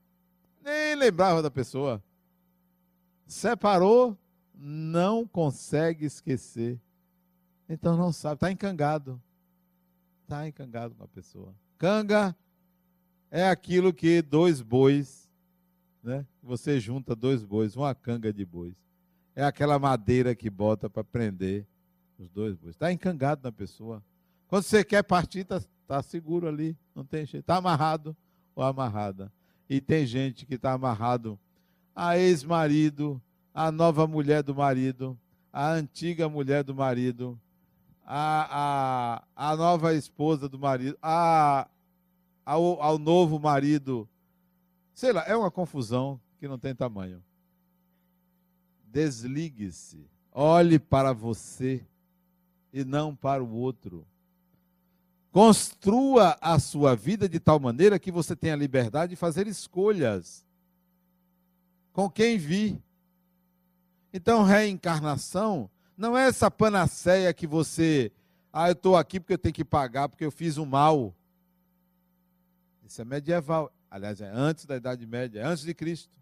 Nem 0.62 0.94
lembrava 0.94 1.42
da 1.42 1.50
pessoa. 1.50 2.00
Separou, 3.26 4.16
não 4.54 5.26
consegue 5.26 6.06
esquecer. 6.06 6.80
Então 7.68 7.96
não 7.96 8.12
sabe, 8.12 8.37
está 8.37 8.52
encangado. 8.52 9.20
Está 10.22 10.46
encangado 10.46 10.94
com 10.94 11.02
a 11.02 11.08
pessoa. 11.08 11.52
Canga 11.78 12.37
é 13.28 13.48
aquilo 13.48 13.92
que 13.92 14.22
dois 14.22 14.62
bois, 14.62 15.28
né? 16.00 16.24
Você 16.42 16.78
junta 16.78 17.16
dois 17.16 17.42
bois, 17.42 17.74
uma 17.74 17.92
canga 17.92 18.32
de 18.32 18.44
bois. 18.44 18.84
É 19.35 19.44
aquela 19.44 19.79
madeira 19.79 20.35
que 20.35 20.49
bota 20.49 20.88
para 20.88 21.03
prender 21.03 21.66
os 22.18 22.29
dois 22.31 22.57
bois. 22.57 22.75
Está 22.75 22.92
encangado 22.92 23.40
na 23.42 23.51
pessoa. 23.51 24.03
Quando 24.47 24.62
você 24.62 24.85
quer 24.85 25.03
partir, 25.03 25.40
está 25.40 25.61
tá 25.87 26.03
seguro 26.03 26.47
ali, 26.47 26.77
não 26.94 27.05
tem 27.05 27.27
jeito. 27.27 27.42
Está 27.42 27.57
amarrado 27.57 28.16
ou 28.55 28.62
amarrada. 28.62 29.33
E 29.68 29.81
tem 29.81 30.07
gente 30.07 30.47
que 30.47 30.55
está 30.55 30.73
amarrado 30.73 31.38
a 31.94 32.18
ex-marido, 32.18 33.20
a 33.53 33.70
nova 33.70 34.07
mulher 34.07 34.42
do 34.42 34.55
marido, 34.55 35.18
a 35.53 35.70
antiga 35.70 36.29
mulher 36.29 36.62
do 36.64 36.75
marido, 36.75 37.38
a, 38.05 39.23
a, 39.37 39.53
a 39.53 39.57
nova 39.57 39.94
esposa 39.94 40.49
do 40.49 40.59
marido, 40.59 40.99
a, 41.03 41.68
ao, 42.44 42.83
ao 42.83 42.99
novo 42.99 43.38
marido. 43.38 44.09
Sei 44.92 45.12
lá, 45.12 45.25
é 45.27 45.37
uma 45.37 45.51
confusão 45.51 46.20
que 46.38 46.47
não 46.47 46.59
tem 46.59 46.75
tamanho. 46.75 47.23
Desligue-se. 48.94 50.09
Olhe 50.30 50.78
para 50.78 51.12
você 51.12 51.85
e 52.72 52.85
não 52.85 53.12
para 53.12 53.42
o 53.42 53.50
outro. 53.50 54.07
Construa 55.33 56.38
a 56.40 56.61
sua 56.61 56.94
vida 56.94 57.28
de 57.28 57.40
tal 57.40 57.59
maneira 57.59 57.98
que 57.98 58.12
você 58.12 58.37
tenha 58.37 58.54
liberdade 58.54 59.11
de 59.11 59.16
fazer 59.16 59.48
escolhas 59.48 60.46
com 61.92 62.09
quem 62.09 62.38
vi. 62.38 62.80
Então, 64.12 64.44
reencarnação 64.44 65.68
não 65.96 66.16
é 66.16 66.28
essa 66.28 66.48
panaceia 66.48 67.35
que 67.35 67.48
você, 67.48 68.12
ah, 68.52 68.68
eu 68.68 68.74
estou 68.74 68.96
aqui 68.96 69.18
porque 69.18 69.33
eu 69.33 69.38
tenho 69.38 69.54
que 69.54 69.64
pagar, 69.64 70.09
porque 70.09 70.24
eu 70.24 70.30
fiz 70.30 70.57
um 70.57 70.64
mal. 70.64 71.12
Isso 72.85 73.02
é 73.02 73.04
medieval. 73.04 73.72
Aliás, 73.90 74.20
é 74.20 74.30
antes 74.33 74.66
da 74.66 74.76
Idade 74.76 75.04
Média, 75.04 75.40
é 75.40 75.44
antes 75.44 75.64
de 75.64 75.74
Cristo. 75.74 76.14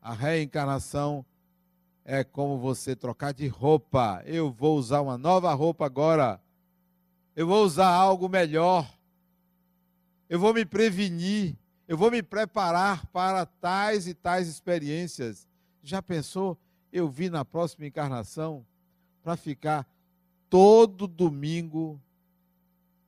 A 0.00 0.14
reencarnação 0.14 1.24
é 2.04 2.24
como 2.24 2.58
você 2.58 2.96
trocar 2.96 3.32
de 3.32 3.46
roupa. 3.46 4.22
Eu 4.24 4.50
vou 4.50 4.76
usar 4.76 5.00
uma 5.00 5.16
nova 5.16 5.52
roupa 5.54 5.86
agora. 5.86 6.40
Eu 7.34 7.46
vou 7.46 7.64
usar 7.64 7.88
algo 7.88 8.28
melhor. 8.28 8.92
Eu 10.28 10.38
vou 10.38 10.52
me 10.52 10.64
prevenir. 10.64 11.56
Eu 11.86 11.96
vou 11.96 12.10
me 12.10 12.22
preparar 12.22 13.06
para 13.06 13.46
tais 13.46 14.06
e 14.06 14.14
tais 14.14 14.48
experiências. 14.48 15.46
Já 15.82 16.00
pensou? 16.02 16.58
eu 16.92 17.08
vi 17.08 17.30
na 17.30 17.44
próxima 17.44 17.86
encarnação 17.86 18.64
para 19.22 19.36
ficar 19.36 19.88
todo 20.50 21.08
domingo 21.08 21.98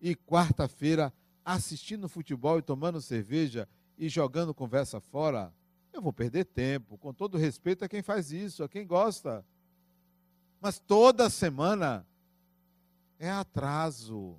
e 0.01 0.17
quarta-feira 0.17 1.13
assistindo 1.45 2.09
futebol 2.09 2.59
e 2.59 2.63
tomando 2.63 3.01
cerveja 3.01 3.69
e 3.99 4.09
jogando 4.09 4.55
conversa 4.55 4.99
fora, 5.01 5.53
eu 5.95 6.03
vou 6.03 6.13
perder 6.13 6.45
tempo. 6.45 6.99
Com 6.99 7.13
todo 7.15 7.39
respeito 7.39 7.85
a 7.85 7.89
quem 7.89 8.03
faz 8.03 8.33
isso, 8.33 8.63
a 8.65 8.69
quem 8.69 8.87
gosta. 8.87 9.45
Mas 10.61 10.79
toda 10.79 11.31
semana 11.31 12.07
é 13.19 13.31
atraso. 13.31 14.37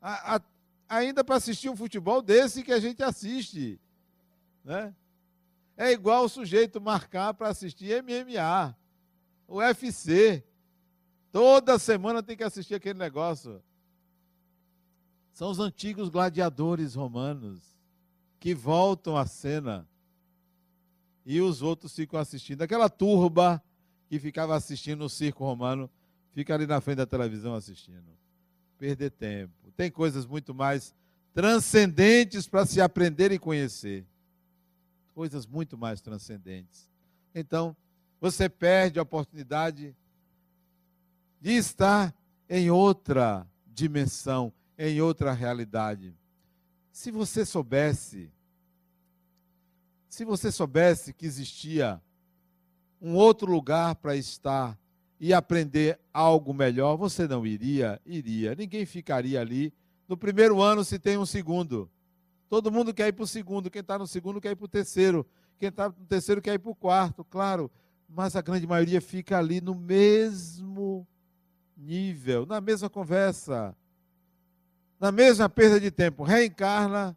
A, 0.00 0.36
a, 0.36 0.40
ainda 0.88 1.24
para 1.24 1.36
assistir 1.36 1.68
um 1.68 1.76
futebol 1.76 2.22
desse 2.22 2.62
que 2.62 2.72
a 2.72 2.80
gente 2.80 3.02
assiste. 3.02 3.80
Né? 4.64 4.94
É 5.76 5.90
igual 5.90 6.24
o 6.24 6.28
sujeito 6.28 6.80
marcar 6.80 7.34
para 7.34 7.48
assistir 7.48 8.02
MMA, 8.02 8.76
UFC. 9.48 10.44
Toda 11.32 11.78
semana 11.78 12.22
tem 12.22 12.36
que 12.36 12.44
assistir 12.44 12.74
aquele 12.74 12.98
negócio. 12.98 13.62
São 15.32 15.50
os 15.50 15.58
antigos 15.58 16.08
gladiadores 16.08 16.94
romanos 16.94 17.78
que 18.38 18.54
voltam 18.54 19.16
à 19.16 19.26
cena 19.26 19.88
e 21.30 21.40
os 21.40 21.62
outros 21.62 21.94
ficam 21.94 22.18
assistindo. 22.18 22.62
Aquela 22.62 22.90
turba 22.90 23.62
que 24.08 24.18
ficava 24.18 24.56
assistindo 24.56 25.04
o 25.04 25.08
circo 25.08 25.44
romano 25.44 25.88
fica 26.32 26.52
ali 26.52 26.66
na 26.66 26.80
frente 26.80 26.96
da 26.96 27.06
televisão 27.06 27.54
assistindo. 27.54 28.02
perder 28.76 29.10
tempo. 29.10 29.70
Tem 29.76 29.92
coisas 29.92 30.26
muito 30.26 30.52
mais 30.52 30.92
transcendentes 31.32 32.48
para 32.48 32.66
se 32.66 32.80
aprender 32.80 33.30
e 33.30 33.38
conhecer. 33.38 34.04
Coisas 35.14 35.46
muito 35.46 35.78
mais 35.78 36.00
transcendentes. 36.00 36.90
Então, 37.32 37.76
você 38.20 38.48
perde 38.48 38.98
a 38.98 39.02
oportunidade 39.02 39.94
de 41.40 41.52
estar 41.52 42.12
em 42.48 42.70
outra 42.70 43.46
dimensão, 43.68 44.52
em 44.76 45.00
outra 45.00 45.32
realidade. 45.32 46.12
Se 46.90 47.12
você 47.12 47.46
soubesse, 47.46 48.32
se 50.10 50.24
você 50.24 50.50
soubesse 50.50 51.14
que 51.14 51.24
existia 51.24 52.02
um 53.00 53.14
outro 53.14 53.50
lugar 53.50 53.94
para 53.94 54.16
estar 54.16 54.76
e 55.20 55.32
aprender 55.32 56.00
algo 56.12 56.52
melhor, 56.52 56.96
você 56.96 57.28
não 57.28 57.46
iria? 57.46 58.00
Iria. 58.04 58.56
Ninguém 58.56 58.84
ficaria 58.84 59.40
ali. 59.40 59.72
No 60.08 60.16
primeiro 60.16 60.60
ano 60.60 60.84
se 60.84 60.98
tem 60.98 61.16
um 61.16 61.24
segundo. 61.24 61.88
Todo 62.48 62.72
mundo 62.72 62.92
quer 62.92 63.06
ir 63.06 63.12
para 63.12 63.22
o 63.22 63.26
segundo. 63.26 63.70
Quem 63.70 63.80
está 63.80 63.96
no 63.96 64.06
segundo 64.06 64.40
quer 64.40 64.50
ir 64.50 64.56
para 64.56 64.64
o 64.64 64.68
terceiro. 64.68 65.24
Quem 65.56 65.68
está 65.68 65.88
no 65.88 66.06
terceiro 66.08 66.42
quer 66.42 66.54
ir 66.54 66.58
para 66.58 66.72
o 66.72 66.74
quarto, 66.74 67.24
claro. 67.24 67.70
Mas 68.08 68.34
a 68.34 68.42
grande 68.42 68.66
maioria 68.66 69.00
fica 69.00 69.38
ali 69.38 69.60
no 69.60 69.76
mesmo 69.76 71.06
nível, 71.76 72.44
na 72.46 72.60
mesma 72.60 72.90
conversa, 72.90 73.76
na 74.98 75.12
mesma 75.12 75.48
perda 75.48 75.78
de 75.78 75.92
tempo. 75.92 76.24
Reencarna, 76.24 77.16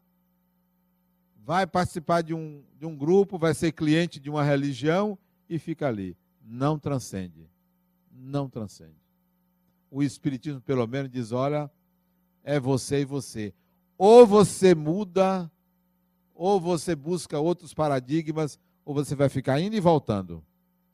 vai 1.45 1.67
participar 1.67 2.21
de 2.21 2.33
um, 2.33 2.63
de 2.79 2.85
um 2.85 2.95
grupo, 2.95 3.37
vai 3.37 3.53
ser 3.53 3.71
cliente 3.71 4.19
de 4.19 4.29
uma 4.29 4.43
religião 4.43 5.17
e 5.49 5.59
fica 5.59 5.87
ali. 5.87 6.15
Não 6.41 6.79
transcende. 6.79 7.49
Não 8.11 8.49
transcende. 8.49 8.95
O 9.91 10.01
Espiritismo, 10.01 10.61
pelo 10.61 10.87
menos, 10.87 11.11
diz: 11.11 11.31
olha, 11.31 11.69
é 12.43 12.59
você 12.59 13.01
e 13.01 13.05
você. 13.05 13.53
Ou 13.97 14.25
você 14.25 14.73
muda, 14.73 15.51
ou 16.33 16.59
você 16.59 16.95
busca 16.95 17.39
outros 17.39 17.73
paradigmas, 17.73 18.59
ou 18.85 18.93
você 18.93 19.15
vai 19.15 19.29
ficar 19.29 19.59
indo 19.59 19.75
e 19.75 19.79
voltando. 19.79 20.43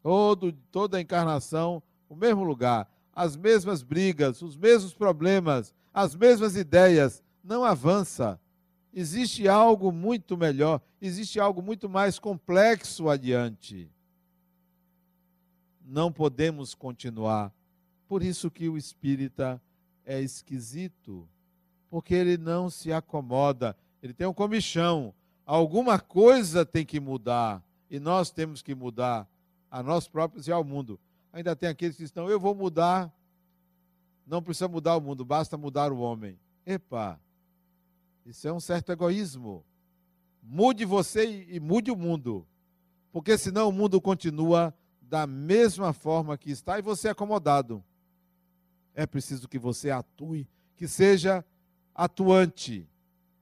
Todo, 0.01 0.51
toda 0.71 0.97
a 0.97 1.01
encarnação, 1.01 1.81
o 2.07 2.15
mesmo 2.15 2.43
lugar, 2.43 2.89
as 3.13 3.35
mesmas 3.35 3.81
brigas, 3.83 4.41
os 4.41 4.57
mesmos 4.57 4.93
problemas, 4.93 5.73
as 5.93 6.15
mesmas 6.15 6.55
ideias. 6.55 7.23
Não 7.43 7.63
avança. 7.63 8.39
Existe 8.93 9.47
algo 9.47 9.91
muito 9.91 10.35
melhor, 10.35 10.81
existe 11.01 11.39
algo 11.39 11.61
muito 11.61 11.87
mais 11.87 12.17
complexo 12.17 13.09
adiante 13.09 13.89
não 15.89 16.11
podemos 16.11 16.75
continuar. 16.75 17.51
Por 18.07 18.21
isso 18.23 18.49
que 18.49 18.69
o 18.69 18.77
espírita 18.77 19.61
é 20.05 20.21
esquisito, 20.21 21.27
porque 21.89 22.13
ele 22.13 22.37
não 22.37 22.69
se 22.69 22.93
acomoda, 22.93 23.75
ele 24.01 24.13
tem 24.13 24.27
um 24.27 24.33
comichão. 24.33 25.13
Alguma 25.45 25.99
coisa 25.99 26.65
tem 26.65 26.85
que 26.85 26.99
mudar 26.99 27.63
e 27.89 27.99
nós 27.99 28.29
temos 28.31 28.61
que 28.61 28.75
mudar 28.75 29.27
a 29.69 29.81
nós 29.81 30.07
próprios 30.07 30.47
e 30.47 30.51
ao 30.51 30.63
mundo. 30.63 30.99
Ainda 31.33 31.55
tem 31.55 31.69
aqueles 31.69 31.97
que 31.97 32.03
estão, 32.03 32.29
eu 32.29 32.39
vou 32.39 32.55
mudar. 32.55 33.11
Não 34.25 34.43
precisa 34.43 34.67
mudar 34.67 34.95
o 34.95 35.01
mundo, 35.01 35.25
basta 35.25 35.57
mudar 35.57 35.91
o 35.91 35.99
homem. 35.99 36.39
Epa, 36.65 37.19
isso 38.30 38.47
é 38.47 38.53
um 38.53 38.59
certo 38.59 38.91
egoísmo. 38.91 39.65
Mude 40.41 40.86
você 40.86 41.47
e 41.49 41.59
mude 41.59 41.89
o 41.89 41.95
mundo, 41.95 42.45
porque 43.11 43.36
senão 43.38 43.69
o 43.69 43.71
mundo 43.71 43.99
continua 43.99 44.73
da 45.01 45.25
mesma 45.25 45.91
forma 45.93 46.38
que 46.38 46.51
está 46.51 46.77
e 46.77 46.84
você 46.84 47.07
é 47.07 47.11
acomodado. 47.11 47.84
É 48.93 49.07
preciso 49.07 49.47
que 49.47 49.57
você 49.57 49.89
atue, 49.89 50.47
que 50.77 50.88
seja 50.88 51.43
atuante. 51.95 52.88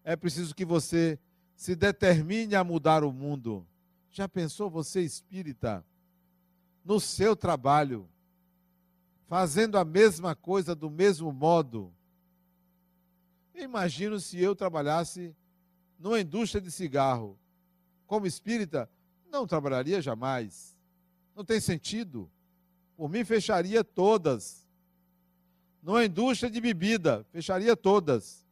É 0.06 0.16
preciso 0.16 0.56
que 0.56 0.64
você 0.64 1.20
se 1.54 1.76
determine 1.76 2.56
a 2.56 2.64
mudar 2.64 3.04
o 3.04 3.12
mundo. 3.12 3.68
Já 4.10 4.30
pensou 4.30 4.70
você 4.70 5.02
espírita 5.02 5.86
no 6.86 6.98
seu 6.98 7.36
trabalho, 7.36 8.08
fazendo 9.28 9.78
a 9.78 9.84
mesma 9.84 10.34
coisa 10.34 10.74
do 10.74 10.90
mesmo 10.90 11.34
modo? 11.34 11.92
Imagino 13.58 14.20
se 14.20 14.40
eu 14.40 14.56
trabalhasse 14.56 15.36
numa 15.98 16.20
indústria 16.20 16.62
de 16.62 16.72
cigarro. 16.72 17.38
Como 18.06 18.28
espírita, 18.28 18.90
não 19.32 19.48
trabalharia 19.48 20.02
jamais. 20.02 20.78
Não 21.36 21.44
tem 21.44 21.60
sentido. 21.60 22.30
Por 22.96 23.10
mim, 23.10 23.26
fecharia 23.26 23.84
todas. 23.84 24.68
Numa 25.82 26.06
indústria 26.06 26.52
de 26.52 26.62
bebida, 26.62 27.26
fecharia 27.32 27.76
todas. 27.76 28.46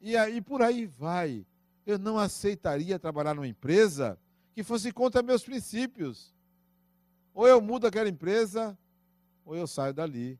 E 0.00 0.16
aí 0.16 0.40
por 0.40 0.62
aí 0.62 0.86
vai. 0.86 1.46
Eu 1.84 1.98
não 1.98 2.18
aceitaria 2.18 2.98
trabalhar 2.98 3.34
numa 3.34 3.48
empresa 3.48 4.18
que 4.54 4.62
fosse 4.62 4.92
contra 4.92 5.22
meus 5.22 5.42
princípios. 5.42 6.34
Ou 7.34 7.46
eu 7.46 7.60
mudo 7.60 7.86
aquela 7.86 8.08
empresa, 8.08 8.76
ou 9.44 9.54
eu 9.54 9.66
saio 9.66 9.92
dali 9.92 10.38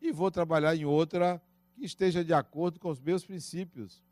e 0.00 0.10
vou 0.12 0.30
trabalhar 0.30 0.74
em 0.74 0.84
outra 0.84 1.40
que 1.80 1.86
esteja 1.86 2.22
de 2.22 2.34
acordo 2.34 2.78
com 2.78 2.90
os 2.90 3.00
meus 3.00 3.24
princípios. 3.24 4.04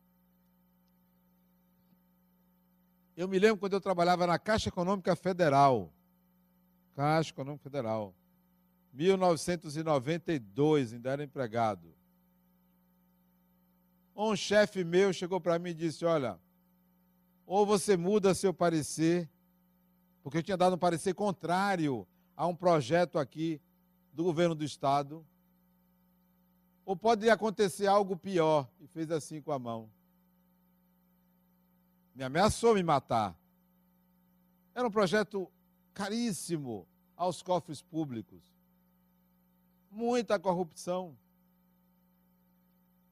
Eu 3.15 3.29
me 3.29 3.39
lembro 3.39 3.59
quando 3.59 3.75
eu 3.75 3.81
trabalhava 3.81 4.27
na 4.27 4.39
Caixa 4.39 4.71
Econômica 4.71 5.15
Federal. 5.15 5.93
Caixa 6.97 7.31
Econômica 7.31 7.63
Federal. 7.63 8.15
1992, 8.95 10.95
ainda 10.95 11.11
era 11.11 11.23
empregado. 11.23 11.95
Um 14.17 14.35
chefe 14.35 14.83
meu 14.83 15.13
chegou 15.13 15.39
para 15.39 15.59
mim 15.59 15.69
e 15.71 15.75
disse: 15.75 16.07
Olha, 16.07 16.39
ou 17.47 17.67
você 17.67 17.99
muda 17.99 18.35
seu 18.35 18.55
parecer, 18.55 19.29
porque 20.23 20.39
eu 20.39 20.43
tinha 20.43 20.57
dado 20.57 20.77
um 20.77 20.79
parecer 20.79 21.13
contrário 21.13 22.09
a 22.35 22.47
um 22.47 22.57
projeto 22.57 23.19
aqui 23.19 23.61
do 24.11 24.25
governo 24.25 24.55
do 24.55 24.65
Estado, 24.65 25.23
ou 26.89 26.97
pode 26.97 27.29
acontecer 27.29 27.87
algo 27.87 28.17
pior. 28.17 28.67
E 28.81 28.87
fez 28.87 29.11
assim 29.11 29.43
com 29.43 29.53
a 29.53 29.59
mão 29.59 29.91
me 32.19 32.25
ameaçou 32.25 32.75
me 32.75 32.83
matar. 32.83 33.39
Era 34.75 34.89
um 34.89 34.91
projeto 34.91 35.49
caríssimo 35.95 36.85
aos 37.17 37.43
cofres 37.43 37.81
públicos. 37.81 38.43
Muita 39.89 40.37
corrupção. 40.37 41.17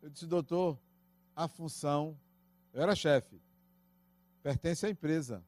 Eu 0.03 0.11
disse, 0.11 0.27
doutor, 0.27 0.77
a 1.37 1.47
função, 1.47 2.19
eu 2.73 2.83
era 2.83 2.97
chefe, 2.97 3.41
pertence 4.43 4.85
à 4.85 4.91
empresa. 4.91 5.41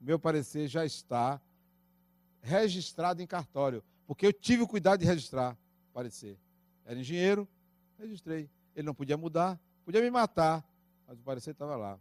Meu 0.00 0.18
parecer 0.18 0.66
já 0.66 0.82
está 0.82 1.38
registrado 2.40 3.20
em 3.20 3.26
cartório, 3.26 3.84
porque 4.06 4.24
eu 4.26 4.32
tive 4.32 4.62
o 4.62 4.66
cuidado 4.66 5.00
de 5.00 5.06
registrar 5.06 5.54
parecer. 5.92 6.38
Era 6.86 6.98
engenheiro, 6.98 7.46
registrei. 7.98 8.50
Ele 8.74 8.86
não 8.86 8.94
podia 8.94 9.16
mudar, 9.16 9.60
podia 9.84 10.00
me 10.00 10.10
matar, 10.10 10.64
mas 11.06 11.18
o 11.18 11.22
parecer 11.22 11.50
estava 11.50 11.76
lá 11.76 11.98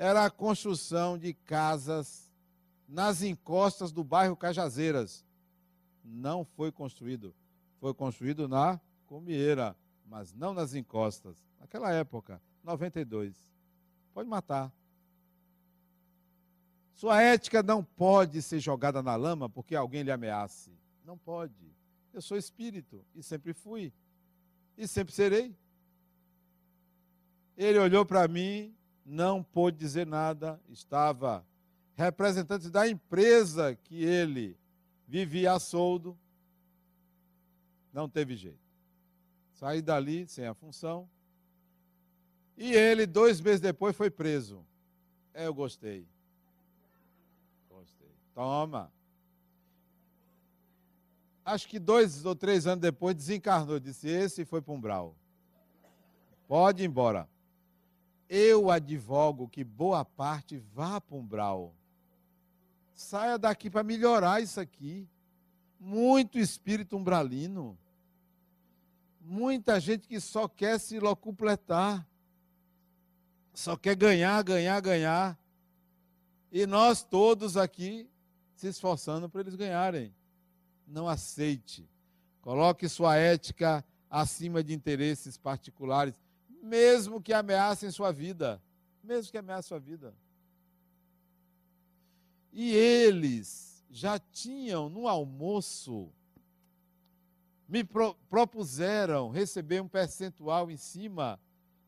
era 0.00 0.24
a 0.24 0.30
construção 0.30 1.18
de 1.18 1.34
casas 1.34 2.32
nas 2.88 3.22
encostas 3.22 3.92
do 3.92 4.02
bairro 4.02 4.34
Cajazeiras. 4.34 5.22
Não 6.02 6.42
foi 6.42 6.72
construído. 6.72 7.34
Foi 7.78 7.92
construído 7.92 8.48
na 8.48 8.80
Comieira, 9.04 9.76
mas 10.06 10.32
não 10.32 10.54
nas 10.54 10.74
encostas. 10.74 11.36
Naquela 11.58 11.92
época, 11.92 12.40
92. 12.64 13.36
Pode 14.14 14.26
matar. 14.26 14.72
Sua 16.94 17.20
ética 17.20 17.62
não 17.62 17.84
pode 17.84 18.40
ser 18.40 18.58
jogada 18.58 19.02
na 19.02 19.16
lama 19.16 19.50
porque 19.50 19.76
alguém 19.76 20.02
lhe 20.02 20.10
ameace. 20.10 20.72
Não 21.04 21.18
pode. 21.18 21.74
Eu 22.10 22.22
sou 22.22 22.38
espírito 22.38 23.04
e 23.14 23.22
sempre 23.22 23.52
fui. 23.52 23.92
E 24.80 24.88
sempre 24.88 25.12
serei. 25.12 25.54
Ele 27.54 27.78
olhou 27.78 28.06
para 28.06 28.26
mim 28.26 28.74
não 29.04 29.42
pôde 29.42 29.76
dizer 29.76 30.06
nada, 30.06 30.58
estava 30.70 31.44
representante 31.94 32.70
da 32.70 32.88
empresa 32.88 33.74
que 33.74 34.02
ele 34.02 34.56
vivia 35.06 35.52
a 35.52 35.58
soldo, 35.58 36.16
não 37.92 38.08
teve 38.08 38.36
jeito. 38.36 38.58
Saí 39.52 39.82
dali 39.82 40.26
sem 40.26 40.46
a 40.46 40.54
função. 40.54 41.06
E 42.56 42.72
ele, 42.72 43.04
dois 43.04 43.38
meses 43.38 43.60
depois, 43.60 43.94
foi 43.94 44.10
preso. 44.10 44.64
Eu 45.34 45.52
gostei. 45.52 46.06
Gostei. 47.68 48.14
Toma. 48.34 48.90
Acho 51.44 51.68
que 51.68 51.78
dois 51.78 52.24
ou 52.24 52.34
três 52.34 52.66
anos 52.66 52.80
depois 52.80 53.14
desencarnou. 53.14 53.80
Disse: 53.80 54.08
Esse 54.08 54.44
foi 54.44 54.60
para 54.60 54.74
um 54.74 54.80
brau. 54.80 55.14
Pode 56.46 56.82
ir 56.82 56.86
embora 56.86 57.28
eu 58.30 58.70
advogo 58.70 59.48
que 59.48 59.64
boa 59.64 60.04
parte 60.04 60.56
vá 60.72 61.00
para 61.00 61.16
um 61.16 61.26
brau. 61.26 61.74
Saia 62.94 63.36
daqui 63.36 63.68
para 63.68 63.82
melhorar 63.82 64.40
isso 64.40 64.60
aqui. 64.60 65.08
Muito 65.80 66.38
espírito 66.38 66.96
umbralino. 66.96 67.76
Muita 69.20 69.80
gente 69.80 70.06
que 70.06 70.20
só 70.20 70.46
quer 70.46 70.78
se 70.78 71.00
locupletar, 71.00 72.06
só 73.52 73.76
quer 73.76 73.96
ganhar, 73.96 74.40
ganhar, 74.44 74.80
ganhar. 74.80 75.36
E 76.52 76.66
nós 76.66 77.02
todos 77.02 77.56
aqui 77.56 78.08
se 78.54 78.68
esforçando 78.68 79.28
para 79.28 79.40
eles 79.40 79.56
ganharem. 79.56 80.14
Não 80.90 81.08
aceite. 81.08 81.88
Coloque 82.42 82.88
sua 82.88 83.16
ética 83.16 83.84
acima 84.10 84.62
de 84.62 84.74
interesses 84.74 85.38
particulares, 85.38 86.14
mesmo 86.62 87.22
que 87.22 87.32
ameacem 87.32 87.90
sua 87.90 88.12
vida. 88.12 88.60
Mesmo 89.02 89.30
que 89.30 89.38
ameacem 89.38 89.68
sua 89.68 89.78
vida. 89.78 90.14
E 92.52 92.74
eles 92.74 93.84
já 93.88 94.18
tinham 94.18 94.88
no 94.88 95.06
almoço, 95.06 96.12
me 97.68 97.84
pro, 97.84 98.14
propuseram 98.28 99.30
receber 99.30 99.80
um 99.80 99.88
percentual 99.88 100.70
em 100.70 100.76
cima 100.76 101.40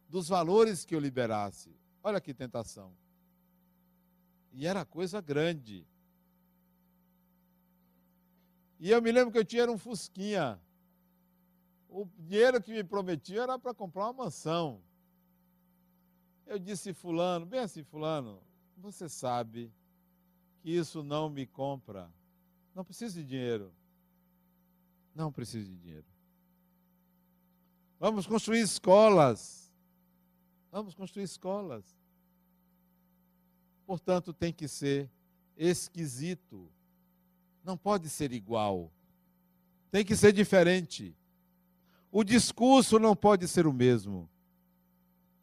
dos 0.08 0.28
valores 0.28 0.84
que 0.84 0.94
eu 0.94 1.00
liberasse. 1.00 1.74
Olha 2.02 2.20
que 2.20 2.32
tentação. 2.32 2.92
E 4.52 4.66
era 4.66 4.84
coisa 4.84 5.20
grande. 5.20 5.86
E 8.82 8.90
eu 8.90 9.00
me 9.00 9.12
lembro 9.12 9.30
que 9.30 9.38
eu 9.38 9.44
tinha 9.44 9.70
um 9.70 9.78
Fusquinha. 9.78 10.60
O 11.88 12.04
dinheiro 12.18 12.60
que 12.60 12.72
me 12.72 12.82
prometiam 12.82 13.44
era 13.44 13.56
para 13.56 13.72
comprar 13.72 14.06
uma 14.06 14.24
mansão. 14.24 14.82
Eu 16.44 16.58
disse, 16.58 16.92
Fulano, 16.92 17.46
bem 17.46 17.60
assim, 17.60 17.84
Fulano, 17.84 18.42
você 18.76 19.08
sabe 19.08 19.72
que 20.60 20.70
isso 20.76 21.00
não 21.04 21.30
me 21.30 21.46
compra. 21.46 22.12
Não 22.74 22.84
preciso 22.84 23.20
de 23.20 23.24
dinheiro. 23.24 23.72
Não 25.14 25.30
preciso 25.30 25.70
de 25.70 25.76
dinheiro. 25.76 26.06
Vamos 28.00 28.26
construir 28.26 28.62
escolas. 28.62 29.72
Vamos 30.72 30.92
construir 30.92 31.22
escolas. 31.22 31.96
Portanto, 33.86 34.32
tem 34.32 34.52
que 34.52 34.66
ser 34.66 35.08
esquisito. 35.56 36.68
Não 37.64 37.76
pode 37.76 38.08
ser 38.08 38.32
igual. 38.32 38.90
Tem 39.90 40.04
que 40.04 40.16
ser 40.16 40.32
diferente. 40.32 41.14
O 42.10 42.24
discurso 42.24 42.98
não 42.98 43.14
pode 43.14 43.46
ser 43.46 43.66
o 43.66 43.72
mesmo. 43.72 44.28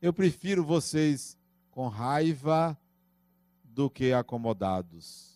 Eu 0.02 0.14
prefiro 0.14 0.64
vocês 0.64 1.38
com 1.72 1.88
raiva 1.88 2.78
do 3.64 3.90
que 3.90 4.12
acomodados. 4.12 5.30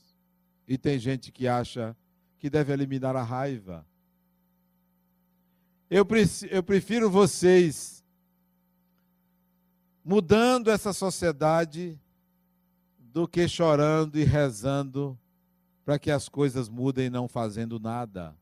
E 0.67 0.77
tem 0.77 0.97
gente 0.99 1.31
que 1.31 1.47
acha 1.47 1.95
que 2.39 2.49
deve 2.49 2.73
eliminar 2.73 3.15
a 3.15 3.23
raiva. 3.23 3.85
Eu, 5.89 6.03
prefiro 6.63 7.09
vocês 7.09 8.03
mudando 10.03 10.69
essa 10.69 10.91
sociedade 10.91 11.99
do 12.97 13.27
que 13.27 13.47
chorando 13.47 14.17
e 14.17 14.23
rezando 14.23 15.17
para 15.85 15.99
que 15.99 16.09
as 16.09 16.29
coisas 16.29 16.69
mudem 16.69 17.09
não 17.09 17.27
fazendo 17.27 17.79
nada. 17.79 18.35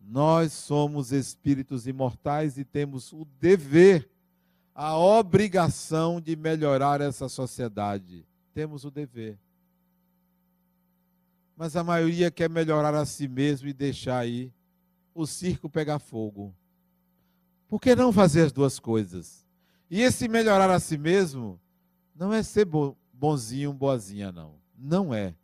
Nós 0.00 0.52
somos 0.52 1.12
espíritos 1.12 1.86
imortais 1.86 2.58
e 2.58 2.64
temos 2.64 3.12
o 3.12 3.24
dever, 3.38 4.08
a 4.74 4.96
obrigação 4.98 6.20
de 6.20 6.34
melhorar 6.36 7.00
essa 7.00 7.28
sociedade. 7.28 8.26
Temos 8.52 8.84
o 8.84 8.90
dever. 8.90 9.38
Mas 11.56 11.76
a 11.76 11.84
maioria 11.84 12.30
quer 12.30 12.48
melhorar 12.48 12.94
a 12.94 13.04
si 13.04 13.28
mesmo 13.28 13.68
e 13.68 13.72
deixar 13.72 14.18
aí 14.18 14.52
o 15.14 15.26
circo 15.26 15.68
pegar 15.68 15.98
fogo. 15.98 16.54
Por 17.68 17.78
que 17.78 17.94
não 17.94 18.12
fazer 18.12 18.42
as 18.42 18.52
duas 18.52 18.78
coisas? 18.78 19.46
E 19.90 20.00
esse 20.00 20.26
melhorar 20.26 20.70
a 20.70 20.80
si 20.80 20.96
mesmo 20.96 21.60
não 22.14 22.32
é 22.32 22.42
ser 22.42 22.66
bonzinho, 23.12 23.72
boazinha, 23.72 24.32
não. 24.32 24.54
Não 24.76 25.12
é. 25.12 25.34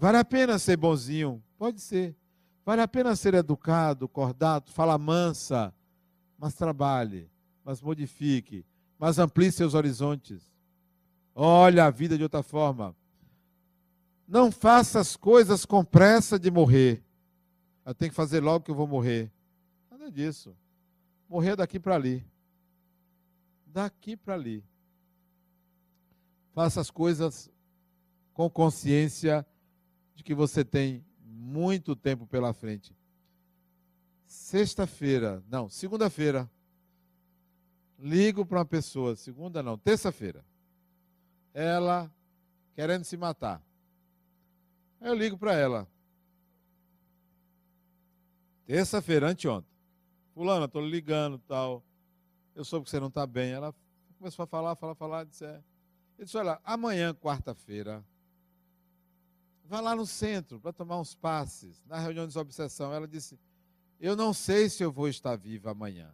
Vale 0.00 0.18
a 0.18 0.24
pena 0.24 0.60
ser 0.60 0.76
bonzinho? 0.76 1.42
Pode 1.58 1.80
ser. 1.80 2.16
Vale 2.64 2.80
a 2.80 2.86
pena 2.86 3.16
ser 3.16 3.34
educado, 3.34 4.08
cordato, 4.08 4.70
fala 4.70 4.96
mansa, 4.96 5.74
mas 6.38 6.54
trabalhe, 6.54 7.28
mas 7.64 7.82
modifique, 7.82 8.64
mas 8.96 9.18
amplie 9.18 9.50
seus 9.50 9.74
horizontes. 9.74 10.54
Olha 11.34 11.86
a 11.86 11.90
vida 11.90 12.16
de 12.16 12.22
outra 12.22 12.44
forma. 12.44 12.94
Não 14.26 14.52
faça 14.52 15.00
as 15.00 15.16
coisas 15.16 15.66
com 15.66 15.84
pressa 15.84 16.38
de 16.38 16.48
morrer. 16.48 17.02
Eu 17.84 17.92
tenho 17.92 18.12
que 18.12 18.16
fazer 18.16 18.40
logo 18.40 18.64
que 18.64 18.70
eu 18.70 18.76
vou 18.76 18.86
morrer. 18.86 19.32
Nada 19.90 20.12
disso. 20.12 20.54
Morrer 21.28 21.56
daqui 21.56 21.80
para 21.80 21.96
ali. 21.96 22.24
Daqui 23.66 24.16
para 24.16 24.34
ali. 24.34 24.62
Faça 26.52 26.80
as 26.80 26.88
coisas 26.88 27.50
com 28.32 28.48
consciência 28.48 29.44
de 30.18 30.24
que 30.24 30.34
você 30.34 30.64
tem 30.64 31.06
muito 31.20 31.94
tempo 31.94 32.26
pela 32.26 32.52
frente. 32.52 32.92
Sexta-feira, 34.26 35.44
não, 35.48 35.68
segunda-feira, 35.68 36.50
ligo 37.96 38.44
para 38.44 38.58
uma 38.58 38.64
pessoa, 38.64 39.14
segunda 39.14 39.62
não, 39.62 39.78
terça-feira, 39.78 40.44
ela 41.54 42.12
querendo 42.74 43.04
se 43.04 43.16
matar. 43.16 43.62
Aí 45.00 45.08
eu 45.08 45.14
ligo 45.14 45.38
para 45.38 45.54
ela. 45.54 45.86
Terça-feira, 48.66 49.28
anteontem. 49.28 49.70
Fulana, 50.34 50.64
estou 50.64 50.84
ligando 50.84 51.38
tal. 51.46 51.84
Eu 52.56 52.64
soube 52.64 52.84
que 52.84 52.90
você 52.90 52.98
não 52.98 53.06
está 53.06 53.24
bem. 53.24 53.52
Ela 53.52 53.72
começou 54.18 54.42
a 54.42 54.46
falar, 54.48 54.74
falar, 54.74 54.96
falar. 54.96 55.24
Disse, 55.24 55.44
é. 55.44 55.62
Eu 56.18 56.24
disse, 56.24 56.36
olha, 56.36 56.60
amanhã, 56.64 57.14
quarta-feira, 57.14 58.04
Vá 59.68 59.80
lá 59.80 59.94
no 59.94 60.06
centro 60.06 60.58
para 60.58 60.72
tomar 60.72 60.98
uns 60.98 61.14
passes. 61.14 61.84
Na 61.84 61.98
reunião 61.98 62.26
de 62.26 62.38
obsessão, 62.38 62.90
ela 62.92 63.06
disse: 63.06 63.38
Eu 64.00 64.16
não 64.16 64.32
sei 64.32 64.70
se 64.70 64.82
eu 64.82 64.90
vou 64.90 65.08
estar 65.08 65.36
viva 65.36 65.70
amanhã. 65.70 66.10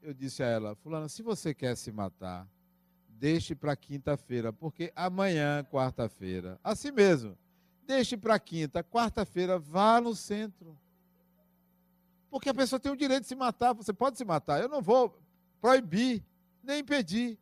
Eu 0.00 0.14
disse 0.14 0.44
a 0.44 0.46
ela: 0.46 0.76
Fulana, 0.76 1.08
se 1.08 1.20
você 1.20 1.52
quer 1.52 1.76
se 1.76 1.90
matar, 1.90 2.48
deixe 3.08 3.56
para 3.56 3.74
quinta-feira, 3.74 4.52
porque 4.52 4.92
amanhã, 4.94 5.64
quarta-feira, 5.64 6.60
assim 6.62 6.92
mesmo, 6.92 7.36
deixe 7.84 8.16
para 8.16 8.38
quinta, 8.38 8.84
quarta-feira, 8.84 9.58
vá 9.58 10.00
no 10.00 10.14
centro. 10.14 10.78
Porque 12.30 12.48
a 12.48 12.54
pessoa 12.54 12.78
tem 12.78 12.92
o 12.92 12.96
direito 12.96 13.22
de 13.22 13.28
se 13.28 13.34
matar, 13.34 13.72
você 13.72 13.92
pode 13.92 14.16
se 14.16 14.24
matar. 14.24 14.62
Eu 14.62 14.68
não 14.68 14.80
vou 14.80 15.18
proibir, 15.60 16.22
nem 16.62 16.80
impedir. 16.80 17.36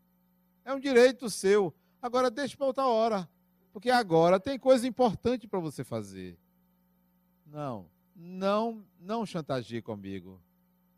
É 0.64 0.72
um 0.72 0.80
direito 0.80 1.28
seu. 1.28 1.74
Agora 2.04 2.30
deixa 2.30 2.54
para 2.54 2.66
outra 2.66 2.86
hora. 2.86 3.26
Porque 3.72 3.88
agora 3.88 4.38
tem 4.38 4.58
coisa 4.58 4.86
importante 4.86 5.48
para 5.48 5.58
você 5.58 5.82
fazer. 5.82 6.36
Não, 7.46 7.86
não, 8.14 8.84
não 9.00 9.24
chantageie 9.24 9.80
comigo. 9.80 10.38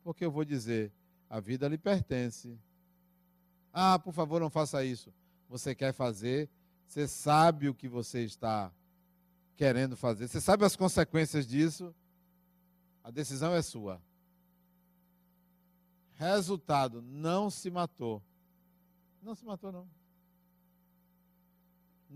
Porque 0.03 0.25
eu 0.25 0.33
vou 0.33 0.45
dizer, 0.45 0.93
a 1.31 1.39
vida 1.39 1.69
lhe 1.69 1.79
pertence. 1.79 2.59
Ah, 3.73 4.01
por 4.01 4.13
favor, 4.13 4.41
não 4.41 4.51
faça 4.51 4.85
isso. 4.85 5.15
Você 5.49 5.77
quer 5.77 5.93
fazer, 5.93 6.51
você 6.89 7.07
sabe 7.07 7.69
o 7.69 7.75
que 7.75 7.87
você 7.87 8.25
está 8.25 8.73
querendo 9.57 9.97
fazer, 9.97 10.27
você 10.27 10.41
sabe 10.41 10.65
as 10.65 10.75
consequências 10.75 11.47
disso, 11.47 11.95
a 13.05 13.13
decisão 13.13 13.55
é 13.55 13.63
sua. 13.63 14.03
Resultado, 16.15 17.01
não 17.01 17.49
se 17.49 17.71
matou. 17.71 18.21
Não 19.23 19.37
se 19.37 19.45
matou, 19.45 19.71
não. 19.71 19.87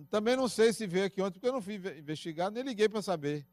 Também 0.08 0.36
não 0.36 0.48
sei 0.48 0.72
se 0.72 0.86
veio 0.86 1.06
aqui 1.06 1.20
ontem, 1.20 1.34
porque 1.34 1.48
eu 1.48 1.52
não 1.52 1.62
fui 1.62 1.74
investigar, 1.98 2.50
nem 2.50 2.62
liguei 2.62 2.88
para 2.88 3.02
saber. 3.02 3.46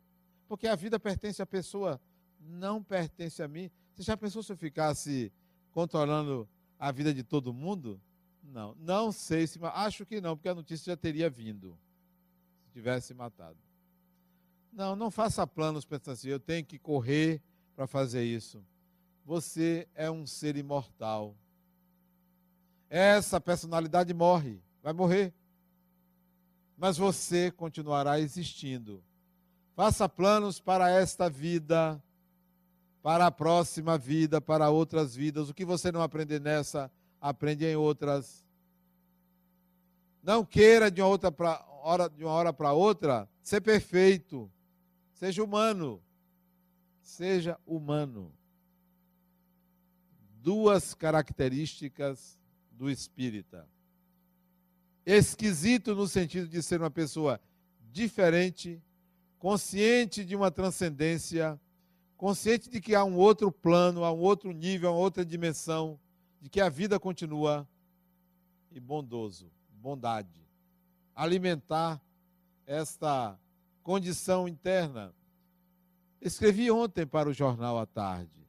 Porque 0.47 0.67
a 0.67 0.75
vida 0.75 0.99
pertence 0.99 1.41
à 1.41 1.45
pessoa, 1.45 1.99
não 2.39 2.83
pertence 2.83 3.41
a 3.41 3.47
mim. 3.47 3.69
Você 3.95 4.03
já 4.03 4.15
pensou 4.15 4.43
se 4.43 4.51
eu 4.51 4.57
ficasse 4.57 5.31
controlando 5.71 6.47
a 6.79 6.91
vida 6.91 7.13
de 7.13 7.23
todo 7.23 7.53
mundo? 7.53 7.99
Não, 8.43 8.75
não 8.75 9.11
sei 9.11 9.47
se. 9.47 9.59
Acho 9.61 10.05
que 10.05 10.21
não, 10.21 10.37
porque 10.37 10.49
a 10.49 10.55
notícia 10.55 10.91
já 10.91 10.97
teria 10.97 11.29
vindo. 11.29 11.77
Se 12.63 12.71
tivesse 12.71 13.13
matado. 13.13 13.57
Não, 14.71 14.95
não 14.95 15.09
faça 15.09 15.45
planos 15.47 15.85
pensando 15.85 16.13
assim, 16.13 16.29
eu 16.29 16.39
tenho 16.39 16.63
que 16.63 16.77
correr 16.77 17.41
para 17.75 17.87
fazer 17.87 18.23
isso. 18.23 18.63
Você 19.25 19.87
é 19.95 20.09
um 20.09 20.25
ser 20.25 20.55
imortal. 20.55 21.35
Essa 22.89 23.41
personalidade 23.41 24.13
morre, 24.13 24.61
vai 24.81 24.93
morrer 24.93 25.33
mas 26.77 26.97
você 26.97 27.49
continuará 27.49 28.19
existindo. 28.19 29.03
Faça 29.75 30.07
planos 30.07 30.59
para 30.59 30.89
esta 30.89 31.29
vida, 31.29 32.01
para 33.01 33.25
a 33.25 33.31
próxima 33.31 33.97
vida, 33.97 34.39
para 34.39 34.69
outras 34.69 35.15
vidas. 35.15 35.49
O 35.49 35.53
que 35.53 35.65
você 35.65 35.91
não 35.91 36.01
aprender 36.01 36.39
nessa, 36.39 36.91
aprende 37.19 37.65
em 37.65 37.75
outras. 37.75 38.45
Não 40.21 40.45
queira 40.45 40.91
de 40.91 41.01
uma, 41.01 41.07
outra 41.07 41.31
pra, 41.31 41.65
hora, 41.81 42.09
de 42.09 42.23
uma 42.23 42.33
hora 42.33 42.53
para 42.53 42.73
outra 42.73 43.27
ser 43.41 43.61
perfeito. 43.61 44.51
Seja 45.13 45.43
humano. 45.43 46.01
seja 47.01 47.59
humano. 47.65 48.31
Duas 50.41 50.93
características 50.93 52.39
do 52.71 52.89
espírita. 52.89 53.67
Esquisito 55.09 55.95
no 55.95 56.05
sentido 56.05 56.49
de 56.49 56.61
ser 56.61 56.81
uma 56.81 56.91
pessoa 56.91 57.39
diferente, 57.93 58.83
consciente 59.39 60.25
de 60.25 60.35
uma 60.35 60.51
transcendência, 60.51 61.57
consciente 62.17 62.69
de 62.69 62.81
que 62.81 62.93
há 62.93 63.05
um 63.05 63.15
outro 63.15 63.49
plano, 63.49 64.03
há 64.03 64.11
um 64.11 64.19
outro 64.19 64.51
nível, 64.51 64.91
uma 64.91 64.99
outra 64.99 65.23
dimensão, 65.23 65.97
de 66.41 66.49
que 66.49 66.59
a 66.59 66.67
vida 66.67 66.99
continua, 66.99 67.65
e 68.69 68.81
bondoso, 68.81 69.49
bondade. 69.69 70.45
Alimentar 71.15 72.01
esta 72.65 73.39
condição 73.81 74.45
interna. 74.45 75.15
Escrevi 76.19 76.69
ontem 76.69 77.07
para 77.07 77.29
o 77.29 77.33
jornal 77.33 77.79
à 77.79 77.85
tarde 77.85 78.45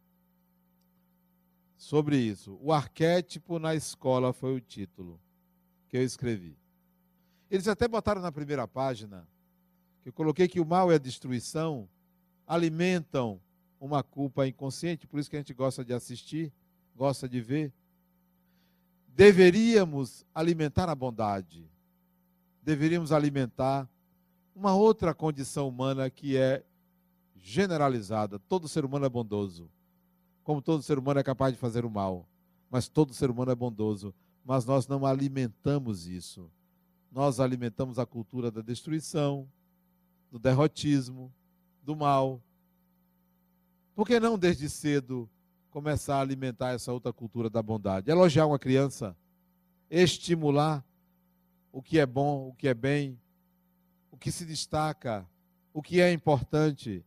sobre 1.76 2.16
isso. 2.16 2.58
O 2.60 2.72
arquétipo 2.72 3.60
na 3.60 3.76
escola 3.76 4.32
foi 4.32 4.56
o 4.56 4.60
título 4.60 5.20
que 5.88 5.96
eu 5.96 6.02
escrevi. 6.02 6.56
Eles 7.50 7.66
até 7.66 7.88
botaram 7.88 8.20
na 8.20 8.30
primeira 8.30 8.68
página 8.68 9.26
que 10.02 10.10
eu 10.10 10.12
coloquei 10.12 10.46
que 10.46 10.60
o 10.60 10.66
mal 10.66 10.92
e 10.92 10.94
a 10.94 10.98
destruição 10.98 11.88
alimentam 12.46 13.40
uma 13.80 14.02
culpa 14.02 14.46
inconsciente, 14.46 15.06
por 15.06 15.20
isso 15.20 15.30
que 15.30 15.36
a 15.36 15.40
gente 15.40 15.54
gosta 15.54 15.84
de 15.84 15.92
assistir, 15.92 16.52
gosta 16.96 17.28
de 17.28 17.40
ver. 17.40 17.72
Deveríamos 19.08 20.26
alimentar 20.34 20.88
a 20.88 20.94
bondade. 20.94 21.68
Deveríamos 22.62 23.12
alimentar 23.12 23.88
uma 24.54 24.74
outra 24.74 25.14
condição 25.14 25.68
humana 25.68 26.10
que 26.10 26.36
é 26.36 26.64
generalizada. 27.36 28.38
Todo 28.38 28.68
ser 28.68 28.84
humano 28.84 29.06
é 29.06 29.08
bondoso. 29.08 29.70
Como 30.42 30.60
todo 30.60 30.82
ser 30.82 30.98
humano 30.98 31.20
é 31.20 31.22
capaz 31.22 31.52
de 31.52 31.58
fazer 31.58 31.84
o 31.84 31.90
mal. 31.90 32.26
Mas 32.70 32.88
todo 32.88 33.14
ser 33.14 33.30
humano 33.30 33.52
é 33.52 33.54
bondoso. 33.54 34.14
Mas 34.44 34.64
nós 34.64 34.86
não 34.86 35.04
alimentamos 35.04 36.06
isso. 36.06 36.50
Nós 37.10 37.40
alimentamos 37.40 37.98
a 37.98 38.06
cultura 38.06 38.50
da 38.50 38.60
destruição, 38.60 39.48
do 40.30 40.38
derrotismo, 40.38 41.32
do 41.82 41.96
mal. 41.96 42.42
Por 43.94 44.06
que 44.06 44.20
não, 44.20 44.38
desde 44.38 44.68
cedo, 44.68 45.28
começar 45.70 46.16
a 46.16 46.20
alimentar 46.20 46.70
essa 46.70 46.92
outra 46.92 47.12
cultura 47.12 47.50
da 47.50 47.62
bondade? 47.62 48.10
Elogiar 48.10 48.46
uma 48.46 48.58
criança, 48.58 49.16
estimular 49.90 50.84
o 51.72 51.82
que 51.82 51.98
é 51.98 52.06
bom, 52.06 52.48
o 52.48 52.54
que 52.54 52.68
é 52.68 52.74
bem, 52.74 53.18
o 54.10 54.16
que 54.16 54.30
se 54.30 54.44
destaca, 54.44 55.26
o 55.72 55.82
que 55.82 56.00
é 56.00 56.12
importante. 56.12 57.04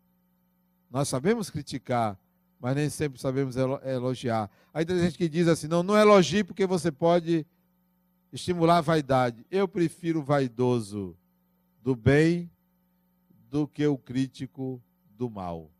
Nós 0.90 1.08
sabemos 1.08 1.50
criticar, 1.50 2.18
mas 2.62 2.76
nem 2.76 2.90
sempre 2.90 3.20
sabemos 3.20 3.56
elogiar. 3.58 4.50
Aí 4.72 4.86
tem 4.86 5.00
gente 5.00 5.18
que 5.18 5.28
diz 5.28 5.48
assim: 5.48 5.68
não, 5.68 5.82
não 5.82 5.98
elogie 5.98 6.44
porque 6.44 6.68
você 6.68 6.92
pode 6.92 7.46
estimular 8.32 8.78
a 8.78 8.82
vaidade. 8.82 9.44
Eu 9.50 9.68
prefiro 9.68 10.20
o 10.20 10.24
vaidoso 10.24 11.18
do 11.82 11.96
bem 11.96 12.50
do 13.50 13.68
que 13.68 13.86
o 13.88 13.98
crítico 13.98 14.82
do 15.18 15.28
mal. 15.28 15.72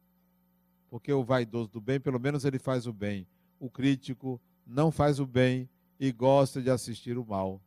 Porque 0.90 1.14
o 1.14 1.24
vaidoso 1.24 1.70
do 1.70 1.80
bem, 1.80 2.00
pelo 2.00 2.20
menos 2.20 2.44
ele 2.44 2.58
faz 2.58 2.88
o 2.88 2.92
bem. 2.92 3.28
O 3.60 3.70
crítico 3.70 4.42
não 4.66 4.92
faz 4.92 5.20
o 5.20 5.26
bem 5.26 5.70
e 6.00 6.12
gosta 6.12 6.60
de 6.62 6.72
assistir 6.72 7.16
o 7.16 7.26
mal. 7.26 7.62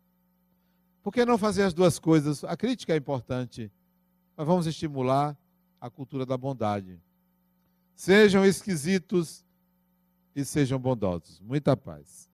Por 1.04 1.12
que 1.12 1.24
não 1.24 1.38
fazer 1.38 1.62
as 1.62 1.72
duas 1.72 2.00
coisas? 2.00 2.42
A 2.42 2.56
crítica 2.56 2.92
é 2.92 2.96
importante, 2.96 3.70
mas 4.36 4.46
vamos 4.46 4.66
estimular 4.66 5.36
a 5.80 5.88
cultura 5.88 6.26
da 6.26 6.36
bondade. 6.36 6.98
Sejam 7.94 8.44
esquisitos 8.44 9.44
e 10.34 10.44
sejam 10.44 10.78
bondosos. 10.78 11.40
Muita 11.40 11.76
paz. 11.76 12.28